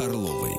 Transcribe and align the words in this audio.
Орловой. 0.00 0.52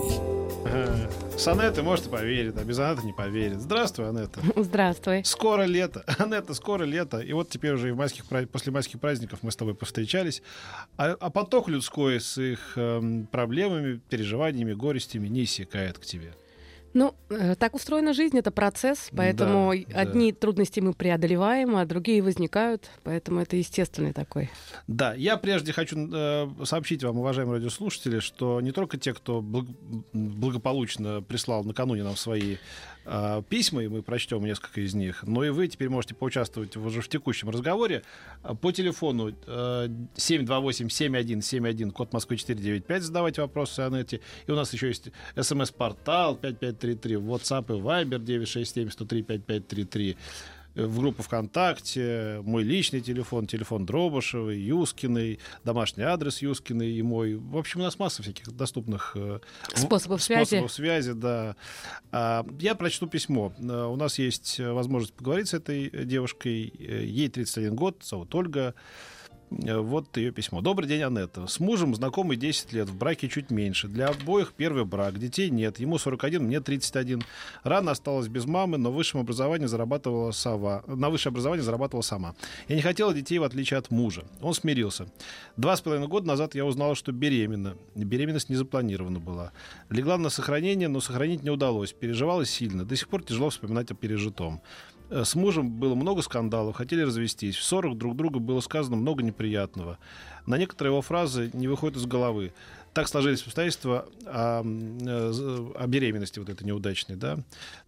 С 1.38 1.47
Анеттой, 1.47 1.83
может, 1.83 2.07
и 2.07 2.09
поверит, 2.09 2.57
а 2.57 2.63
без 2.63 2.79
Анетты 2.79 3.05
не 3.05 3.13
поверит. 3.13 3.59
Здравствуй, 3.59 4.07
Анетта. 4.07 4.39
Здравствуй. 4.55 5.23
Скоро 5.25 5.63
лето. 5.63 6.04
Анетта, 6.18 6.54
скоро 6.54 6.83
лето. 6.83 7.20
И 7.20 7.33
вот 7.33 7.50
теперь 7.50 7.73
уже 7.73 7.89
и 7.89 7.91
в 7.91 7.97
майских, 7.97 8.25
после 8.51 8.71
майских 8.71 9.00
праздников 9.00 9.39
мы 9.41 9.51
с 9.51 9.55
тобой 9.55 9.75
повстречались. 9.75 10.41
А, 10.96 11.18
а 11.19 11.29
поток 11.29 11.68
людской 11.68 12.19
с 12.19 12.37
их 12.37 12.73
эм, 12.78 13.28
проблемами, 13.28 14.00
переживаниями, 14.09 14.73
горестями 14.73 15.28
не 15.28 15.43
иссякает 15.43 15.97
к 15.97 16.06
тебе. 16.06 16.34
Ну, 16.93 17.15
э, 17.29 17.56
так 17.56 17.74
устроена 17.75 18.14
жизнь, 18.14 18.38
это 18.38 18.52
процесс, 18.52 19.10
поэтому 19.15 19.74
Да, 19.74 19.93
да. 19.93 20.00
одни 20.01 20.32
трудности 20.32 20.79
мы 20.79 20.93
преодолеваем, 20.93 21.75
а 21.75 21.86
другие 21.86 22.21
возникают, 22.21 22.89
поэтому 23.04 23.39
это 23.42 23.56
естественный 23.56 24.14
такой. 24.14 24.50
Да, 24.88 25.14
я 25.15 25.37
прежде 25.37 25.74
хочу 25.74 25.98
э, 26.14 26.48
сообщить 26.65 27.04
вам, 27.04 27.18
уважаемые 27.18 27.56
радиослушатели, 27.56 28.20
что 28.20 28.61
не 28.61 28.71
только 28.71 28.98
те, 28.98 29.14
кто 29.14 29.42
благ- 29.42 29.74
благополучно 30.14 31.21
прислал 31.21 31.64
накануне 31.64 32.03
нам 32.03 32.16
свои 32.16 32.58
письма, 33.50 33.84
и 33.84 33.88
мы 33.88 34.02
прочтем 34.02 34.44
несколько 34.45 34.81
из 34.81 34.94
них, 34.94 35.23
но 35.23 35.44
и 35.44 35.50
вы 35.50 35.67
теперь 35.67 35.89
можете 35.89 36.16
поучаствовать 36.16 36.75
уже 36.78 37.02
в 37.02 37.08
текущем 37.08 37.50
разговоре. 37.50 38.03
Э, 38.44 38.56
по 38.56 38.72
телефону 38.72 39.34
э, 39.45 39.88
728-7171, 40.16 41.92
код 41.92 42.14
Москвы 42.14 42.38
495, 42.38 43.03
задавайте 43.03 43.42
вопросы 43.42 43.82
Анетте. 43.82 44.22
И 44.48 44.52
у 44.52 44.56
нас 44.56 44.73
еще 44.73 44.88
есть 44.88 45.12
смс-портал 45.36 46.36
5533, 46.36 47.16
WhatsApp 47.16 47.78
и 47.78 47.82
Viber 47.82 48.20
967-103-5533 48.20 50.17
в 50.76 51.00
группу 51.00 51.22
ВКонтакте, 51.24 52.42
мой 52.44 52.64
личный 52.64 53.02
телефон, 53.02 53.46
телефон 53.48 53.86
Дробышевой, 53.86 54.60
Юскиной, 54.60 55.40
домашний 55.64 56.04
адрес 56.04 56.42
Юскиной 56.42 56.92
и 56.94 57.02
мой. 57.02 57.36
В 57.36 57.58
общем, 57.58 57.82
у 57.82 57.84
нас 57.84 58.00
масса 58.00 58.24
всяких 58.24 58.52
доступных 58.52 59.14
э, 59.16 59.40
в- 59.76 59.80
Способов 59.80 60.22
связи. 60.24 60.46
способов 60.46 60.72
связи, 60.74 61.14
да. 61.14 61.56
А, 62.12 62.46
Я 62.60 62.76
прочту 62.76 63.08
письмо. 63.08 63.54
Э, 63.60 63.86
У 63.86 63.96
нас 63.96 64.18
есть 64.20 64.60
э, 64.60 64.72
возможность 64.72 65.14
поговорить 65.14 65.48
с 65.50 65.54
этой 65.54 65.90
девушкой. 66.06 66.74
Ей 66.80 67.30
31 67.30 67.76
год, 67.76 68.04
зовут 68.04 68.34
Ольга. 68.36 68.74
Э, 69.52 69.77
Вот 69.77 70.16
ее 70.17 70.31
письмо. 70.31 70.61
Добрый 70.61 70.88
день, 70.88 71.02
Анетта. 71.03 71.47
С 71.47 71.59
мужем 71.59 71.95
знакомый 71.95 72.38
10 72.38 72.73
лет, 72.73 72.89
в 72.89 72.97
браке 72.97 73.30
чуть 73.30 73.52
меньше. 73.52 73.88
Для 73.88 74.08
обоих 74.08 74.53
первый 74.53 74.86
брак. 74.86 75.19
Детей 75.19 75.49
нет. 75.49 75.80
Ему 75.80 75.97
41, 75.97 76.44
мне 76.44 76.59
31. 76.59 77.23
Рано 77.64 77.91
осталась 77.91 78.27
без 78.27 78.45
мамы, 78.45 78.77
но 78.77 78.91
высшем 78.91 79.19
образовании 79.19 79.67
зарабатывала 79.67 80.31
сова. 80.31 80.83
На 80.88 81.09
высшее 81.09 81.31
образование 81.31 81.64
зарабатывала 81.64 82.02
сама. 82.02 82.36
Я 82.67 82.75
не 82.75 82.81
хотела 82.81 83.14
детей, 83.14 83.39
в 83.39 83.44
отличие 83.44 83.77
от 83.77 83.91
мужа. 83.91 84.23
Он 84.41 84.53
смирился. 84.53 85.08
Два 85.58 85.75
с 85.75 85.81
половиной 85.81 86.08
года 86.08 86.27
назад 86.27 86.55
я 86.55 86.66
узнала, 86.66 86.95
что 86.95 87.11
беременна. 87.11 87.75
Беременность 87.95 88.49
не 88.49 88.55
запланирована 88.55 89.19
была. 89.19 89.52
Легла 89.89 90.17
на 90.17 90.30
сохранение, 90.30 90.88
но 90.88 90.99
сохранить 90.99 91.44
не 91.44 91.49
удалось. 91.49 91.94
Переживала 91.94 92.45
сильно. 92.45 92.86
До 92.86 92.95
сих 92.95 93.08
пор 93.08 93.23
тяжело 93.23 93.49
вспоминать 93.49 93.91
о 93.91 93.95
пережитом. 93.95 94.61
Э, 95.09 95.23
С 95.23 95.36
мужем 95.36 95.70
было 95.70 95.96
много 95.96 96.22
скандалов, 96.22 96.76
хотели 96.76 97.02
развестись. 97.02 97.56
В 97.56 97.64
ссорах 97.64 97.96
друг 97.98 98.16
друга 98.16 98.40
было 98.40 98.59
сказано 98.59 98.96
много 98.96 99.23
неприятного. 99.23 99.98
На 100.45 100.58
некоторые 100.58 100.92
его 100.92 101.02
фразы 101.02 101.50
не 101.54 101.68
выходят 101.68 101.98
из 101.98 102.06
головы. 102.06 102.54
Так 102.94 103.08
сложились 103.08 103.42
обстоятельства 103.42 104.08
о, 104.26 104.62
м, 104.62 105.00
э, 105.00 105.72
о 105.76 105.88
беременности 105.88 106.38
вот 106.38 106.50
этой 106.50 106.64
неудачной, 106.64 107.16
да? 107.16 107.39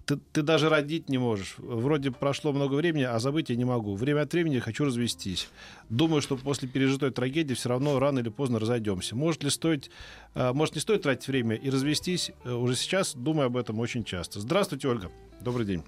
Ты, 0.06 0.18
ты 0.34 0.42
даже 0.42 0.68
родить 0.68 1.10
не 1.10 1.20
можешь. 1.20 1.56
Вроде 1.58 2.10
прошло 2.12 2.54
много 2.54 2.74
времени, 2.74 3.04
а 3.04 3.20
забыть 3.20 3.50
я 3.50 3.56
не 3.56 3.66
могу. 3.66 3.96
Время 3.96 4.22
от 4.22 4.34
времени 4.34 4.60
хочу 4.60 4.86
развестись. 4.86 5.48
Думаю, 5.90 6.22
что 6.22 6.38
после 6.38 6.68
пережитой 6.68 7.12
трагедии 7.12 7.54
все 7.54 7.70
равно 7.70 8.00
рано 8.00 8.20
или 8.20 8.30
поздно 8.30 8.60
разойдемся. 8.60 9.16
Может 9.16 9.44
ли 9.44 9.50
стоить, 9.52 9.92
э, 10.34 10.54
может 10.54 10.74
не 10.76 10.82
стоит 10.82 11.04
тратить 11.04 11.28
время 11.28 11.56
и 11.56 11.70
развестись 11.70 12.32
уже 12.44 12.76
сейчас, 12.76 13.14
думаю 13.16 13.48
об 13.48 13.58
этом 13.58 13.80
очень 13.80 14.04
часто. 14.04 14.40
Здравствуйте, 14.40 14.88
Ольга. 14.88 15.12
Добрый 15.42 15.68
день. 15.68 15.84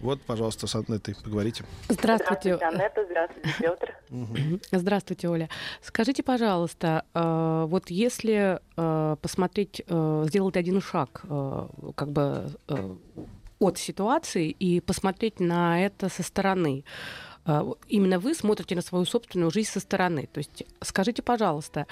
Вот, 0.00 0.20
пожалуйста, 0.22 0.68
с 0.68 0.76
Анеттой 0.76 1.16
поговорите. 1.24 1.64
Здравствуйте. 1.88 2.54
Анетта, 2.54 3.04
здравствуйте, 3.04 3.54
Петр. 3.58 3.94
Здравствуйте, 4.70 5.28
Оля. 5.28 5.48
Скажите, 5.82 6.22
пожалуйста, 6.22 7.04
э, 7.14 7.66
вот 7.68 7.90
если 7.90 8.60
э, 8.76 9.16
посмотреть, 9.20 9.82
э, 9.86 10.24
сделать 10.28 10.56
один 10.56 10.80
шаг 10.80 11.22
как 11.96 12.12
бы 12.12 12.46
от 13.58 13.78
ситуации 13.78 14.50
и 14.50 14.80
посмотреть 14.80 15.40
на 15.40 15.84
это 15.84 16.08
со 16.08 16.22
стороны, 16.22 16.84
именно 17.88 18.20
вы 18.20 18.34
смотрите 18.34 18.76
на 18.76 18.82
свою 18.82 19.04
собственную 19.04 19.50
жизнь 19.50 19.70
со 19.70 19.80
стороны. 19.80 20.28
То 20.32 20.38
есть 20.38 20.64
скажите, 20.80 21.22
пожалуйста, 21.22 21.86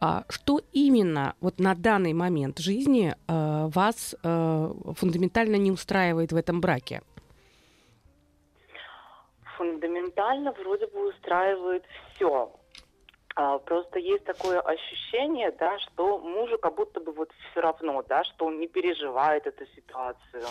а 0.00 0.24
что 0.28 0.60
именно 0.72 1.34
вот 1.40 1.60
на 1.60 1.74
данный 1.74 2.14
момент 2.14 2.58
жизни 2.58 3.14
вас 3.28 4.16
фундаментально 4.22 5.56
не 5.56 5.70
устраивает 5.70 6.32
в 6.32 6.36
этом 6.36 6.60
браке? 6.60 7.02
Фундаментально 9.64 10.52
вроде 10.52 10.86
бы 10.86 11.08
устраивает 11.08 11.84
все. 12.14 12.52
просто 13.66 13.98
есть 13.98 14.24
такое 14.24 14.60
ощущение, 14.60 15.54
да, 15.58 15.78
что 15.78 16.18
мужу 16.18 16.58
как 16.58 16.74
будто 16.74 17.00
бы 17.00 17.12
вот 17.12 17.30
все 17.50 17.60
равно, 17.60 18.04
да, 18.08 18.24
что 18.24 18.46
он 18.46 18.60
не 18.60 18.68
переживает 18.68 19.46
эту 19.46 19.64
ситуацию. 19.74 20.44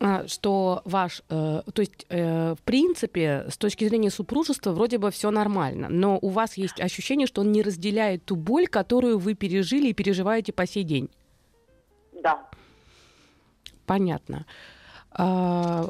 А, 0.00 0.26
что 0.26 0.82
ваш, 0.84 1.22
э, 1.30 1.62
то 1.72 1.80
есть, 1.80 2.06
э, 2.08 2.54
в 2.54 2.62
принципе, 2.64 3.46
с 3.48 3.56
точки 3.56 3.84
зрения 3.84 4.10
супружества 4.10 4.72
вроде 4.72 4.98
бы 4.98 5.10
все 5.10 5.30
нормально, 5.30 5.88
но 5.88 6.18
у 6.20 6.28
вас 6.30 6.56
есть 6.56 6.80
ощущение, 6.80 7.26
что 7.26 7.42
он 7.42 7.52
не 7.52 7.62
разделяет 7.62 8.24
ту 8.24 8.34
боль, 8.34 8.66
которую 8.66 9.18
вы 9.18 9.34
пережили 9.34 9.88
и 9.88 9.94
переживаете 9.94 10.52
по 10.52 10.66
сей 10.66 10.82
день. 10.82 11.08
Да, 12.12 12.48
Понятно. 13.86 14.46
А, 15.12 15.84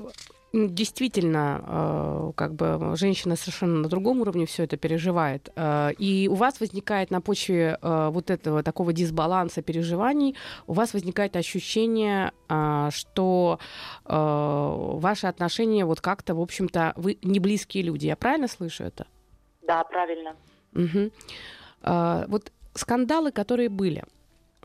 Действительно, 0.54 1.64
э, 1.66 2.32
как 2.36 2.54
бы 2.54 2.96
женщина 2.96 3.34
совершенно 3.34 3.80
на 3.80 3.88
другом 3.88 4.20
уровне 4.20 4.46
все 4.46 4.62
это 4.62 4.76
переживает. 4.76 5.48
Э, 5.56 5.90
И 5.98 6.28
у 6.28 6.34
вас 6.34 6.60
возникает 6.60 7.10
на 7.10 7.20
почве 7.20 7.76
э, 7.82 8.08
вот 8.12 8.30
этого 8.30 8.62
такого 8.62 8.92
дисбаланса 8.92 9.62
переживаний, 9.62 10.36
у 10.68 10.72
вас 10.72 10.94
возникает 10.94 11.36
ощущение, 11.36 12.30
что 12.90 13.58
ваши 14.04 15.26
отношения 15.26 15.84
вот 15.84 16.00
как-то, 16.00 16.34
в 16.34 16.40
общем-то, 16.40 16.92
вы 16.96 17.18
не 17.22 17.40
близкие 17.40 17.82
люди. 17.82 18.06
Я 18.06 18.16
правильно 18.16 18.48
слышу 18.48 18.84
это? 18.84 19.06
да, 19.66 19.82
правильно. 19.84 20.36
А, 21.82 22.24
Вот 22.28 22.52
скандалы, 22.74 23.32
которые 23.32 23.68
были, 23.68 24.04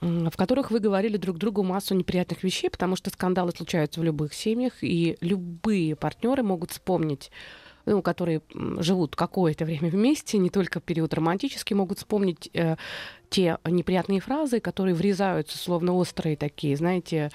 в 0.02 0.32
которых 0.38 0.72
вы 0.72 0.80
говорили 0.80 1.18
друг 1.18 1.38
другу 1.38 1.64
массу 1.64 1.94
неприятных 1.96 2.44
вещей, 2.44 2.70
потому 2.70 2.96
что 2.96 3.10
скандалы 3.10 3.52
случаются 3.52 4.00
в 4.00 4.04
любых 4.04 4.34
семьях, 4.34 4.74
и 4.82 5.18
любые 5.22 5.96
партнеры 5.96 6.44
могут 6.44 6.72
вспомнить 6.72 7.32
ну, 7.86 8.04
которые 8.04 8.42
живут 8.54 9.16
какое-то 9.16 9.66
время 9.66 9.90
вместе, 9.90 10.38
не 10.38 10.50
только 10.50 10.80
в 10.80 10.84
период 10.84 11.14
романтический, 11.14 11.76
могут 11.76 11.98
вспомнить 11.98 12.50
э, 12.54 12.76
те 13.30 13.58
неприятные 13.66 14.20
фразы, 14.20 14.60
которые 14.60 14.94
врезаются, 14.94 15.58
словно 15.58 15.94
острые 15.94 16.38
такие, 16.38 16.78
знаете, 16.78 17.18
эм, 17.18 17.32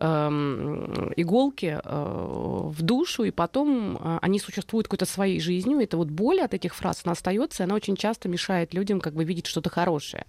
иголки 0.00 1.78
э, 1.78 1.80
в 1.84 2.82
душу, 2.82 3.24
и 3.24 3.30
потом 3.30 3.96
э, 3.96 4.18
они 4.22 4.38
существуют 4.38 4.86
какой-то 4.88 5.04
своей 5.04 5.40
жизнью. 5.40 5.78
Это 5.80 5.98
вот 5.98 6.08
боль 6.08 6.40
от 6.40 6.54
этих 6.54 6.74
фраз, 6.74 7.02
она 7.04 7.12
остается, 7.12 7.62
и 7.62 7.66
она 7.66 7.74
очень 7.74 7.96
часто 7.96 8.28
мешает 8.28 8.72
людям 8.72 9.00
как 9.00 9.12
бы 9.12 9.24
видеть 9.24 9.46
что-то 9.46 9.68
хорошее. 9.68 10.24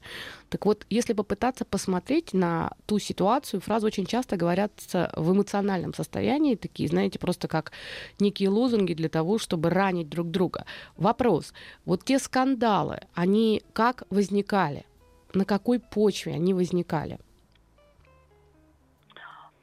Так 0.50 0.66
вот, 0.66 0.86
если 0.90 1.14
попытаться 1.14 1.64
посмотреть 1.64 2.34
на 2.34 2.72
ту 2.86 3.00
ситуацию, 3.00 3.62
фразы 3.62 3.88
очень 3.88 4.06
часто 4.06 4.36
говорятся 4.36 5.10
в 5.16 5.32
эмоциональном 5.32 5.94
состоянии, 5.94 6.56
такие, 6.56 6.90
знаете, 6.90 7.18
просто 7.18 7.48
как 7.48 7.72
некие 8.20 8.50
лозунги 8.50 8.94
для 8.94 9.08
того, 9.08 9.38
чтобы 9.38 9.70
ранить 9.70 10.10
друг 10.10 10.30
друга. 10.32 10.66
Вопрос, 10.98 11.54
вот 11.86 12.04
те 12.04 12.20
скандалы, 12.20 13.00
они 13.14 13.64
как 13.72 14.04
возникали? 14.10 14.86
На 15.34 15.46
какой 15.46 15.80
почве 15.80 16.34
они 16.34 16.54
возникали? 16.54 17.20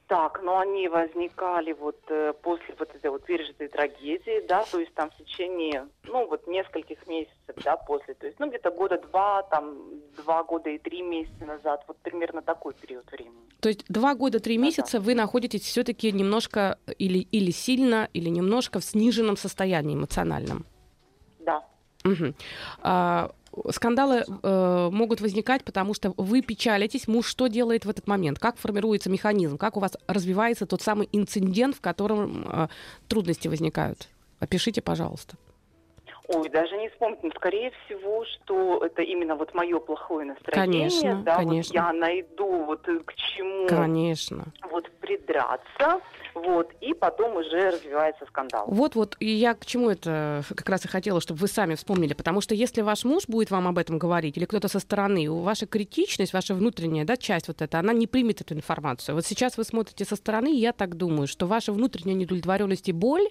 Так, 0.09 0.41
но 0.43 0.59
они 0.59 0.89
возникали 0.89 1.73
вот 1.75 2.01
э, 2.09 2.33
после 2.43 2.75
вот 2.79 2.95
этой 2.95 3.11
вот 3.11 3.27
пережитой 3.27 3.69
трагедии, 3.69 4.43
да, 4.49 4.65
то 4.65 4.81
есть 4.81 4.95
там 4.95 5.11
в 5.11 5.17
течение, 5.17 5.87
ну, 6.05 6.27
вот 6.27 6.47
нескольких 6.47 7.07
месяцев, 7.07 7.55
да, 7.63 7.77
после, 7.77 8.15
то 8.15 8.27
есть, 8.27 8.41
ну, 8.41 8.49
где-то 8.49 8.71
года 8.71 8.99
два, 8.99 9.43
там, 9.43 9.77
два 10.17 10.45
года 10.45 10.71
и 10.71 10.79
три 10.79 11.03
месяца 11.03 11.45
назад, 11.45 11.85
вот 11.87 11.99
примерно 11.99 12.41
такой 12.41 12.73
период 12.73 13.05
времени. 13.13 13.37
То 13.61 13.69
есть 13.69 13.85
два 13.91 14.15
года, 14.15 14.41
три 14.41 14.57
месяца 14.57 14.99
вы 14.99 15.15
находитесь 15.15 15.61
все-таки 15.61 16.11
немножко 16.11 16.79
или, 16.99 17.19
или 17.19 17.51
сильно, 17.51 18.09
или 18.15 18.31
немножко 18.31 18.81
в 18.81 18.85
сниженном 18.85 19.37
состоянии 19.37 19.95
эмоциональном. 19.95 20.65
Да. 21.41 21.63
Мгм. 22.05 22.35
А, 22.81 23.31
скандалы 23.71 24.25
э, 24.27 24.89
могут 24.93 25.21
возникать, 25.21 25.65
потому 25.65 25.95
что 25.95 26.13
вы 26.17 26.43
печалитесь, 26.43 27.09
муж 27.09 27.27
что 27.27 27.47
делает 27.49 27.85
в 27.85 27.91
этот 27.91 28.07
момент, 28.07 28.39
как 28.39 28.57
формируется 28.57 29.11
механизм, 29.11 29.59
как 29.59 29.77
у 29.77 29.81
вас 29.81 29.97
развивается 30.07 30.67
тот 30.67 30.83
самый 30.83 31.09
инцидент, 31.13 31.77
в 31.77 31.81
котором 31.81 32.47
э, 32.49 32.69
трудности 33.09 33.49
возникают. 33.49 34.09
Опишите, 34.41 34.83
пожалуйста. 34.83 35.37
Ой, 36.29 36.51
даже 36.51 36.77
не 36.77 36.91
вспомнить. 36.91 37.23
Но, 37.23 37.31
скорее 37.31 37.73
всего, 37.87 38.25
что 38.27 38.85
это 38.85 39.01
именно 39.01 39.35
вот 39.35 39.55
мое 39.55 39.81
плохое 39.81 40.27
настроение. 40.27 40.91
Конечно, 40.91 41.23
да, 41.23 41.37
конечно. 41.37 41.83
Вот 41.83 41.87
я 41.87 41.93
найду 41.95 42.65
вот 42.65 42.83
к 42.83 43.15
чему 43.15 43.67
Конечно. 43.67 44.45
вот 44.71 44.91
придраться, 45.01 46.01
вот, 46.44 46.73
и 46.81 46.94
потом 46.94 47.37
уже 47.37 47.70
развивается 47.70 48.25
скандал. 48.26 48.64
Вот-вот, 48.67 49.17
и 49.20 49.26
я 49.26 49.55
к 49.55 49.67
чему 49.67 49.90
это 49.90 50.43
как 50.49 50.69
раз 50.69 50.85
и 50.85 50.88
хотела, 50.88 51.20
чтобы 51.20 51.40
вы 51.40 51.49
сами 51.49 51.75
вспомнили, 51.75 52.14
потому 52.14 52.40
что 52.40 52.55
если 52.55 52.82
ваш 52.82 53.05
муж 53.05 53.25
будет 53.29 53.50
вам 53.50 53.69
об 53.69 53.79
этом 53.79 53.99
говорить, 53.99 54.37
или 54.37 54.44
кто-то 54.44 54.69
со 54.69 54.79
стороны, 54.79 55.31
ваша 55.31 55.67
критичность, 55.67 56.32
ваша 56.32 56.55
внутренняя 56.55 57.05
да, 57.05 57.17
часть 57.17 57.49
вот 57.49 57.62
эта, 57.62 57.79
она 57.79 57.93
не 57.93 58.06
примет 58.06 58.40
эту 58.40 58.55
информацию. 58.55 59.14
Вот 59.14 59.26
сейчас 59.26 59.56
вы 59.56 59.64
смотрите 59.64 60.05
со 60.05 60.17
стороны, 60.17 60.52
и 60.52 60.58
я 60.58 60.73
так 60.73 60.96
думаю, 60.96 61.26
что 61.26 61.46
ваша 61.46 61.73
внутренняя 61.73 62.14
недовлетворенность 62.17 62.88
и 62.88 62.93
боль, 62.93 63.29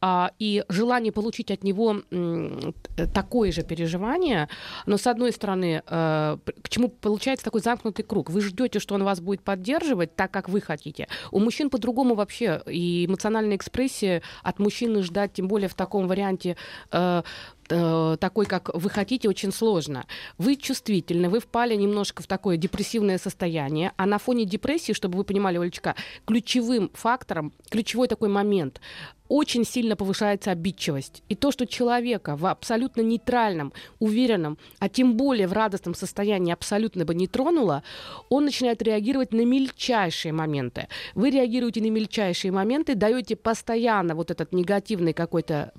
а, 0.00 0.32
и 0.38 0.64
желание 0.68 1.12
получить 1.12 1.50
от 1.50 1.64
него 1.64 1.96
м, 2.10 2.74
такое 3.14 3.52
же 3.52 3.62
переживание, 3.62 4.48
но 4.86 4.98
с 4.98 5.06
одной 5.06 5.32
стороны, 5.32 5.82
э, 5.86 6.38
к 6.62 6.68
чему 6.68 6.88
получается 6.88 7.44
такой 7.44 7.60
замкнутый 7.60 8.04
круг. 8.04 8.30
Вы 8.30 8.40
ждете, 8.40 8.78
что 8.78 8.94
он 8.94 9.04
вас 9.04 9.20
будет 9.20 9.40
поддерживать 9.42 10.14
так, 10.14 10.30
как 10.30 10.48
вы 10.48 10.60
хотите. 10.60 11.08
У 11.30 11.40
мужчин 11.40 11.70
по-другому 11.70 12.14
вообще, 12.14 12.35
и 12.42 13.06
эмоциональная 13.06 13.56
экспрессия 13.56 14.22
от 14.42 14.58
мужчины 14.58 15.02
ждать, 15.02 15.32
тем 15.34 15.48
более 15.48 15.68
в 15.68 15.74
таком 15.74 16.08
варианте 16.08 16.56
э, 16.92 17.22
э, 17.68 18.16
такой, 18.20 18.46
как 18.46 18.74
вы 18.74 18.90
хотите, 18.90 19.28
очень 19.28 19.52
сложно. 19.52 20.06
Вы 20.38 20.56
чувствительны, 20.56 21.28
вы 21.28 21.40
впали 21.40 21.74
немножко 21.74 22.22
в 22.22 22.26
такое 22.26 22.56
депрессивное 22.56 23.18
состояние, 23.18 23.92
а 23.96 24.06
на 24.06 24.18
фоне 24.18 24.44
депрессии, 24.44 24.92
чтобы 24.92 25.18
вы 25.18 25.24
понимали, 25.24 25.58
Олечка, 25.58 25.94
ключевым 26.26 26.90
фактором, 26.94 27.52
ключевой 27.70 28.08
такой 28.08 28.28
момент, 28.28 28.80
очень 29.28 29.64
сильно 29.64 29.96
повышается 29.96 30.50
обидчивость. 30.50 31.22
И 31.28 31.34
то, 31.34 31.50
что 31.50 31.66
человека 31.66 32.36
в 32.36 32.46
абсолютно 32.46 33.00
нейтральном, 33.00 33.72
уверенном, 33.98 34.58
а 34.78 34.88
тем 34.88 35.16
более 35.16 35.48
в 35.48 35.52
радостном 35.52 35.94
состоянии 35.94 36.52
абсолютно 36.52 37.04
бы 37.04 37.14
не 37.14 37.26
тронуло, 37.26 37.82
он 38.28 38.44
начинает 38.44 38.82
реагировать 38.82 39.32
на 39.32 39.44
мельчайшие 39.44 40.32
моменты. 40.32 40.88
Вы 41.14 41.30
реагируете 41.30 41.80
на 41.80 41.90
мельчайшие 41.90 42.52
моменты, 42.52 42.94
даете 42.94 43.36
постоянно 43.36 44.14
вот 44.14 44.30
этот 44.30 44.52
негативный 44.52 45.12
какой-то 45.12 45.72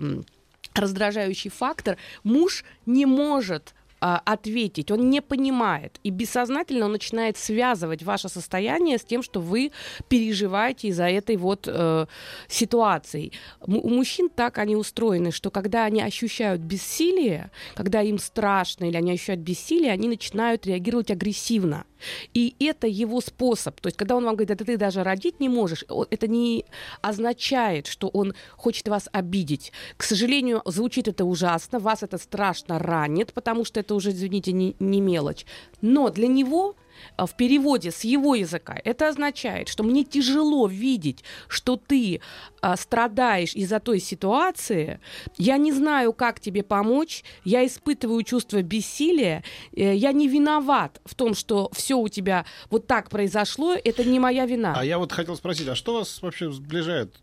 раздражающий 0.77 1.49
фактор, 1.49 1.97
муж 2.23 2.63
не 2.85 3.05
может 3.05 3.73
а, 3.99 4.21
ответить, 4.25 4.91
он 4.91 5.09
не 5.09 5.21
понимает. 5.21 5.99
И 6.03 6.11
бессознательно 6.11 6.85
он 6.85 6.91
начинает 6.91 7.35
связывать 7.35 8.03
ваше 8.03 8.29
состояние 8.29 8.99
с 8.99 9.03
тем, 9.03 9.23
что 9.23 9.39
вы 9.39 9.71
переживаете 10.07 10.89
из-за 10.89 11.09
этой 11.09 11.35
вот 11.35 11.67
э, 11.67 12.05
ситуации. 12.47 13.31
М- 13.65 13.77
у 13.77 13.89
мужчин 13.89 14.29
так 14.29 14.59
они 14.59 14.75
устроены, 14.75 15.31
что 15.31 15.49
когда 15.49 15.85
они 15.85 16.03
ощущают 16.03 16.61
бессилие, 16.61 17.49
когда 17.73 18.01
им 18.01 18.19
страшно 18.19 18.85
или 18.85 18.97
они 18.97 19.13
ощущают 19.13 19.41
бессилие, 19.41 19.91
они 19.91 20.07
начинают 20.07 20.67
реагировать 20.67 21.09
агрессивно. 21.09 21.85
И 22.33 22.55
это 22.59 22.87
его 22.87 23.21
способ. 23.21 23.79
То 23.81 23.87
есть, 23.87 23.97
когда 23.97 24.15
он 24.15 24.25
вам 24.25 24.35
говорит, 24.35 24.51
это 24.51 24.65
ты 24.65 24.77
даже 24.77 25.03
родить 25.03 25.39
не 25.39 25.49
можешь, 25.49 25.85
это 26.09 26.27
не 26.27 26.65
означает, 27.01 27.87
что 27.87 28.07
он 28.07 28.33
хочет 28.55 28.87
вас 28.87 29.09
обидеть. 29.11 29.71
К 29.97 30.03
сожалению, 30.03 30.61
звучит 30.65 31.07
это 31.07 31.25
ужасно, 31.25 31.79
вас 31.79 32.03
это 32.03 32.17
страшно 32.17 32.79
ранит, 32.79 33.33
потому 33.33 33.65
что 33.65 33.79
это 33.79 33.95
уже, 33.95 34.11
извините, 34.11 34.51
не, 34.51 34.75
не 34.79 35.01
мелочь. 35.01 35.45
Но 35.81 36.09
для 36.09 36.27
него 36.27 36.75
в 37.17 37.35
переводе 37.35 37.91
с 37.91 38.03
его 38.03 38.35
языка 38.35 38.79
это 38.83 39.07
означает, 39.07 39.67
что 39.67 39.83
мне 39.83 40.03
тяжело 40.03 40.67
видеть, 40.67 41.23
что 41.47 41.77
ты 41.77 42.21
а, 42.61 42.75
страдаешь 42.75 43.53
из-за 43.53 43.79
той 43.79 43.99
ситуации, 43.99 44.99
я 45.37 45.57
не 45.57 45.71
знаю, 45.71 46.13
как 46.13 46.39
тебе 46.39 46.63
помочь, 46.63 47.23
я 47.43 47.65
испытываю 47.65 48.23
чувство 48.23 48.61
бессилия, 48.61 49.43
э, 49.75 49.95
я 49.95 50.11
не 50.11 50.27
виноват 50.27 51.01
в 51.05 51.15
том, 51.15 51.33
что 51.33 51.69
все 51.73 51.95
у 51.95 52.07
тебя 52.07 52.45
вот 52.69 52.87
так 52.87 53.09
произошло, 53.09 53.73
это 53.73 54.03
не 54.03 54.19
моя 54.19 54.45
вина. 54.45 54.73
А 54.75 54.83
я 54.83 54.97
вот 54.97 55.11
хотел 55.11 55.35
спросить, 55.35 55.67
а 55.67 55.75
что 55.75 55.93
вас 55.93 56.21
вообще 56.21 56.51
сближает? 56.51 57.15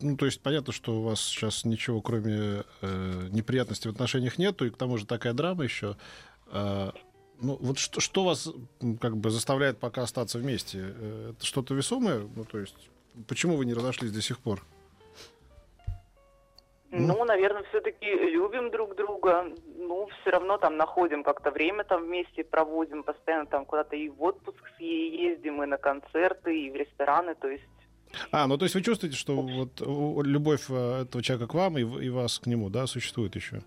Ну, 0.00 0.16
то 0.16 0.26
есть 0.26 0.40
понятно, 0.40 0.72
что 0.72 1.00
у 1.00 1.02
вас 1.02 1.20
сейчас 1.20 1.64
ничего, 1.64 2.00
кроме 2.00 2.64
э, 2.82 3.28
неприятностей 3.30 3.88
в 3.88 3.92
отношениях 3.92 4.38
нету, 4.38 4.66
и 4.66 4.70
к 4.70 4.76
тому 4.76 4.98
же 4.98 5.06
такая 5.06 5.32
драма 5.32 5.64
еще. 5.64 5.96
А, 6.46 6.92
ну, 7.40 7.56
вот 7.60 7.78
что, 7.78 8.00
что 8.00 8.24
вас 8.24 8.48
как 9.00 9.16
бы 9.16 9.30
заставляет 9.30 9.78
пока 9.78 10.02
остаться 10.02 10.38
вместе? 10.38 10.78
Э, 10.82 11.32
Это 11.36 11.44
что-то 11.46 11.74
весомое? 11.74 12.26
Ну, 12.34 12.44
то 12.44 12.58
есть, 12.58 12.90
почему 13.28 13.56
вы 13.56 13.64
не 13.64 13.74
разошлись 13.74 14.12
до 14.12 14.22
сих 14.22 14.38
пор? 14.38 14.62
Ну, 16.90 17.24
наверное, 17.24 17.64
все-таки 17.70 18.06
любим 18.06 18.70
друг 18.70 18.94
друга. 18.94 19.46
Ну, 19.76 20.08
все 20.20 20.30
равно 20.30 20.58
там 20.58 20.76
находим 20.76 21.24
как-то 21.24 21.50
время 21.50 21.84
там 21.84 22.04
вместе 22.04 22.44
проводим, 22.44 23.02
постоянно 23.02 23.46
там 23.46 23.64
куда-то 23.64 23.96
и 23.96 24.08
в 24.08 24.22
отпуск 24.22 24.62
ездим, 24.78 25.62
и 25.62 25.66
на 25.66 25.76
концерты, 25.76 26.66
и 26.66 26.70
в 26.70 26.76
рестораны, 26.76 27.34
то 27.34 27.48
есть 27.48 27.64
А, 28.30 28.46
ну 28.46 28.56
то 28.56 28.64
есть 28.64 28.74
вы 28.74 28.82
чувствуете, 28.82 29.16
что 29.16 29.34
вот 29.34 29.80
любовь 30.24 30.66
э, 30.70 31.02
этого 31.02 31.22
человека 31.22 31.50
к 31.50 31.54
вам 31.54 31.78
и, 31.78 31.82
и 32.04 32.10
вас 32.10 32.38
к 32.38 32.46
нему, 32.46 32.70
да, 32.70 32.86
существует 32.86 33.34
еще? 33.36 33.62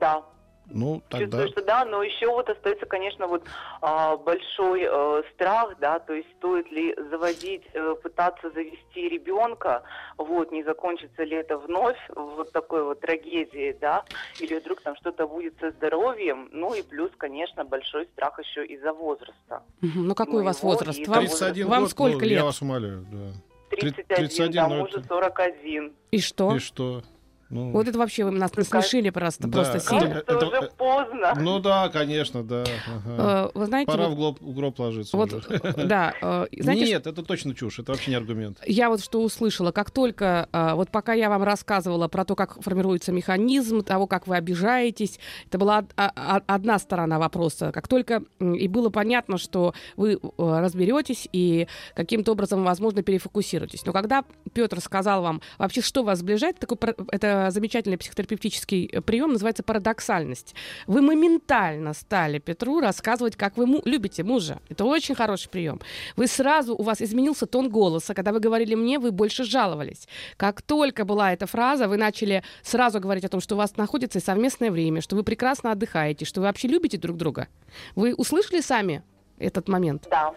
да, 0.00 0.24
Ну, 0.70 1.02
тогда... 1.08 1.24
чувствую, 1.24 1.48
что 1.48 1.62
да, 1.62 1.84
но 1.84 2.02
еще 2.02 2.28
вот 2.28 2.48
остается, 2.48 2.86
конечно, 2.86 3.26
вот 3.26 3.44
а, 3.80 4.16
большой 4.16 4.82
э, 4.84 5.22
страх, 5.34 5.76
да, 5.80 5.98
то 5.98 6.12
есть 6.12 6.28
стоит 6.38 6.70
ли 6.70 6.94
заводить, 7.10 7.62
э, 7.72 7.94
пытаться 8.02 8.50
завести 8.50 9.08
ребенка, 9.08 9.82
вот, 10.16 10.52
не 10.52 10.62
закончится 10.62 11.24
ли 11.24 11.36
это 11.36 11.58
вновь 11.58 11.98
вот 12.14 12.52
такой 12.52 12.84
вот 12.84 13.00
трагедией, 13.00 13.76
да, 13.80 14.04
или 14.38 14.58
вдруг 14.58 14.80
там 14.82 14.96
что-то 14.96 15.26
будет 15.26 15.54
со 15.60 15.70
здоровьем, 15.70 16.48
ну 16.52 16.74
и 16.74 16.82
плюс, 16.82 17.10
конечно, 17.16 17.64
большой 17.64 18.06
страх 18.06 18.38
еще 18.38 18.64
из-за 18.66 18.92
возраста. 18.92 19.62
Ну 19.80 20.14
какой 20.14 20.42
у 20.42 20.44
вас 20.44 20.62
моего 20.62 20.78
возраст? 20.78 21.06
Вам, 21.06 21.26
31 21.26 21.68
вам 21.68 21.82
год, 21.82 21.90
сколько 21.90 22.16
ну, 22.16 22.20
лет? 22.22 22.38
Я 22.38 22.44
вас 22.44 22.62
умоляю, 22.62 23.06
да. 23.10 23.32
31, 23.70 24.16
31, 24.16 24.52
да, 24.52 24.68
ну, 24.68 24.76
мужу 24.80 24.98
это- 24.98 25.08
41. 25.08 25.92
И 26.10 26.20
что? 26.20 26.56
И 26.56 26.58
что? 26.58 27.02
Ну, 27.50 27.72
Вот 27.72 27.88
это 27.88 27.98
вообще 27.98 28.24
вы 28.24 28.30
нас 28.30 28.54
насмешили 28.54 29.10
просто, 29.10 29.48
Да. 29.48 29.58
просто 29.58 29.80
сильно. 29.80 30.00
Кажется, 30.22 30.32
это- 30.34 30.46
уже 30.46 30.70
поздно. 30.76 31.34
ну 31.40 31.58
да, 31.58 31.88
конечно, 31.88 32.42
да. 32.44 32.64
ага. 33.06 33.50
Э, 33.54 33.58
Вы 33.58 33.66
знаете, 33.66 33.90
Пора 33.90 34.08
вот- 34.08 34.14
в 34.14 34.16
гроб, 34.16 34.40
в 34.40 34.54
гроб 34.54 34.78
ложиться 34.78 35.16
вот, 35.16 35.32
уже. 35.32 35.60
да, 35.84 36.14
э, 36.22 36.46
знаете, 36.60 36.84
Нет, 36.86 37.06
это 37.08 37.22
точно 37.24 37.54
чушь, 37.54 37.80
это 37.80 37.90
вообще 37.92 38.12
не 38.12 38.16
аргумент. 38.16 38.58
Я 38.66 38.88
вот 38.88 39.02
что 39.02 39.20
услышала, 39.20 39.72
как 39.72 39.90
только, 39.90 40.48
вот 40.52 40.90
пока 40.90 41.12
я 41.14 41.28
вам 41.28 41.42
рассказывала 41.42 42.06
про 42.08 42.24
то, 42.24 42.36
как 42.36 42.62
формируется 42.62 43.10
механизм, 43.12 43.82
того, 43.82 44.06
как 44.06 44.26
вы 44.28 44.36
обижаетесь, 44.36 45.18
это 45.46 45.58
была 45.58 45.84
а- 45.96 46.12
а- 46.14 46.42
одна 46.46 46.78
сторона 46.78 47.18
вопроса. 47.18 47.72
Как 47.72 47.88
только 47.88 48.22
и 48.40 48.68
было 48.68 48.90
понятно, 48.90 49.38
что 49.38 49.74
вы 49.96 50.12
э, 50.14 50.18
разберетесь 50.38 51.28
и 51.32 51.66
каким-то 51.96 52.32
образом, 52.32 52.62
возможно, 52.64 53.02
перефокусируетесь. 53.02 53.84
Но 53.86 53.92
когда 53.92 54.24
Петр 54.52 54.80
сказал 54.80 55.22
вам 55.22 55.40
вообще, 55.58 55.80
что 55.80 56.02
вас 56.04 56.20
сближает, 56.20 56.58
такой, 56.58 56.78
это 57.10 57.39
замечательный 57.50 57.96
психотерапевтический 57.96 58.86
э, 58.92 59.00
прием, 59.00 59.32
называется 59.32 59.62
парадоксальность. 59.62 60.54
Вы 60.86 61.00
моментально 61.00 61.94
стали 61.94 62.38
Петру 62.38 62.80
рассказывать, 62.80 63.36
как 63.36 63.56
вы 63.56 63.66
му- 63.66 63.82
любите 63.84 64.22
мужа. 64.22 64.60
Это 64.68 64.84
очень 64.84 65.14
хороший 65.14 65.48
прием. 65.48 65.80
Вы 66.16 66.26
сразу, 66.26 66.74
у 66.74 66.82
вас 66.82 67.00
изменился 67.00 67.46
тон 67.46 67.70
голоса. 67.70 68.12
Когда 68.14 68.32
вы 68.32 68.40
говорили 68.40 68.74
мне, 68.74 68.98
вы 68.98 69.10
больше 69.12 69.44
жаловались. 69.44 70.06
Как 70.36 70.60
только 70.60 71.04
была 71.04 71.32
эта 71.32 71.46
фраза, 71.46 71.88
вы 71.88 71.96
начали 71.96 72.42
сразу 72.62 73.00
говорить 73.00 73.24
о 73.24 73.28
том, 73.28 73.40
что 73.40 73.54
у 73.54 73.58
вас 73.58 73.76
находится 73.76 74.20
совместное 74.20 74.70
время, 74.70 75.00
что 75.00 75.16
вы 75.16 75.22
прекрасно 75.22 75.72
отдыхаете, 75.72 76.24
что 76.24 76.40
вы 76.40 76.46
вообще 76.46 76.68
любите 76.68 76.98
друг 76.98 77.16
друга. 77.16 77.48
Вы 77.94 78.14
услышали 78.14 78.60
сами 78.60 79.02
этот 79.40 79.68
момент? 79.68 80.06
Да. 80.10 80.34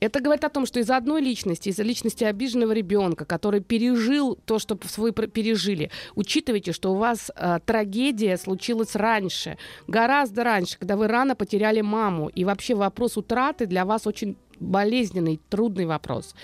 Это 0.00 0.20
говорит 0.20 0.44
о 0.44 0.48
том, 0.48 0.66
что 0.66 0.80
из-за 0.80 0.96
одной 0.96 1.20
личности, 1.20 1.68
из-за 1.68 1.82
личности 1.82 2.24
обиженного 2.24 2.72
ребенка, 2.72 3.24
который 3.24 3.60
пережил 3.60 4.38
то, 4.44 4.58
что 4.58 4.78
вы 4.96 5.12
пережили, 5.12 5.90
учитывайте, 6.14 6.72
что 6.72 6.92
у 6.92 6.96
вас 6.96 7.30
э, 7.34 7.60
трагедия 7.64 8.36
случилась 8.36 8.94
раньше, 8.94 9.56
гораздо 9.86 10.44
раньше, 10.44 10.78
когда 10.78 10.96
вы 10.96 11.06
рано 11.06 11.34
потеряли 11.34 11.80
маму. 11.80 12.28
И 12.28 12.44
вообще 12.44 12.74
вопрос 12.74 13.16
утраты 13.16 13.66
для 13.66 13.84
вас 13.84 14.06
очень 14.06 14.36
болезненный, 14.60 15.40
трудный 15.48 15.86
вопрос. 15.86 16.34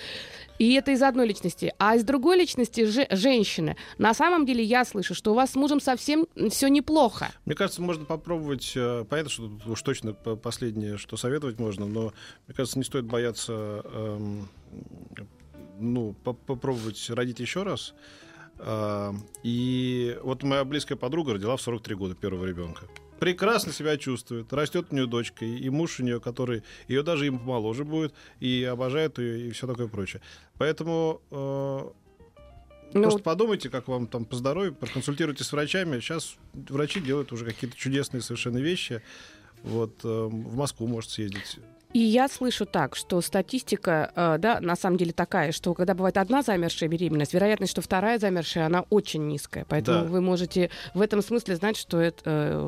И 0.59 0.73
это 0.73 0.91
из 0.93 1.03
одной 1.03 1.29
личности. 1.29 1.73
А 1.79 1.97
из 1.97 2.03
другой 2.05 2.39
личности 2.39 2.87
же- 2.87 3.07
женщины. 3.11 3.77
На 3.99 4.15
самом 4.15 4.47
деле 4.47 4.65
я 4.65 4.85
слышу, 4.87 5.15
что 5.15 5.33
у 5.33 5.35
вас 5.35 5.51
с 5.53 5.55
мужем 5.55 5.81
совсем 5.81 6.27
все 6.51 6.69
неплохо. 6.69 7.31
Мне 7.45 7.55
кажется, 7.55 7.83
можно 7.83 8.07
попробовать, 8.07 8.73
э, 8.75 9.05
понятно, 9.09 9.31
что 9.31 9.49
тут 9.49 9.67
уж 9.67 9.83
точно 9.83 10.15
по- 10.15 10.35
последнее, 10.37 10.97
что 10.97 11.17
советовать 11.19 11.59
можно, 11.61 11.85
но 11.87 12.13
мне 12.47 12.55
кажется, 12.57 12.79
не 12.79 12.85
стоит 12.85 13.05
бояться, 13.05 13.53
эм, 13.85 14.49
ну, 15.79 16.15
по- 16.25 16.33
попробовать 16.33 17.11
родить 17.11 17.39
еще 17.41 17.63
раз. 17.63 17.93
А, 18.59 19.13
И 19.43 20.19
вот 20.23 20.43
моя 20.43 20.65
близкая 20.65 20.97
подруга 20.97 21.35
родила 21.35 21.57
в 21.59 21.61
43 21.61 21.95
года 21.95 22.15
первого 22.15 22.47
ребенка. 22.47 22.85
Прекрасно 23.19 23.73
себя 23.73 23.97
чувствует, 23.97 24.53
растет 24.53 24.87
у 24.91 24.95
нее 24.95 25.07
дочка, 25.07 25.45
и, 25.45 25.69
муж 25.71 26.01
у 26.01 26.03
нее, 26.03 26.21
который 26.21 26.63
ее 26.89 27.03
даже 27.03 27.27
им 27.27 27.39
помоложе 27.39 27.85
будет, 27.85 28.15
и 28.41 28.65
обожает 28.71 29.19
ее, 29.19 29.49
и 29.49 29.51
все 29.51 29.67
такое 29.67 29.89
прочее. 29.89 30.23
Поэтому 30.59 31.21
э, 31.31 31.91
Ну, 32.95 33.03
просто 33.03 33.21
подумайте, 33.23 33.69
как 33.71 33.89
вам 33.89 34.07
там 34.07 34.25
по 34.25 34.37
здоровью, 34.37 34.75
проконсультируйтесь 34.75 35.47
с 35.47 35.53
врачами. 35.53 36.01
Сейчас 36.01 36.37
врачи 36.55 37.01
делают 37.01 37.33
уже 37.33 37.45
какие-то 37.45 37.77
чудесные 37.77 38.23
совершенно 38.23 38.59
вещи. 38.59 39.03
Вот 39.63 40.05
э, 40.05 40.09
в 40.09 40.57
Москву 40.57 40.87
может 40.87 41.11
съездить. 41.11 41.59
И 41.97 41.99
я 41.99 42.29
слышу 42.29 42.67
так, 42.67 42.95
что 42.95 43.23
статистика, 43.23 44.13
э, 44.15 44.37
да, 44.39 44.61
на 44.61 44.77
самом 44.77 44.99
деле 44.99 45.15
такая, 45.15 45.51
что 45.51 45.73
когда 45.73 45.95
бывает 45.95 46.19
одна 46.19 46.43
замершая 46.43 46.91
беременность, 46.91 47.33
вероятность, 47.33 47.73
что 47.73 47.81
вторая 47.81 48.19
замершая, 48.19 48.67
она 48.67 48.83
очень 48.91 49.27
низкая. 49.27 49.65
Поэтому 49.67 50.01
Да. 50.01 50.05
вы 50.05 50.21
можете 50.21 50.69
в 50.93 51.01
этом 51.01 51.23
смысле 51.23 51.57
знать, 51.57 51.79
что 51.79 51.99
это 51.99 52.21
э, 52.27 52.59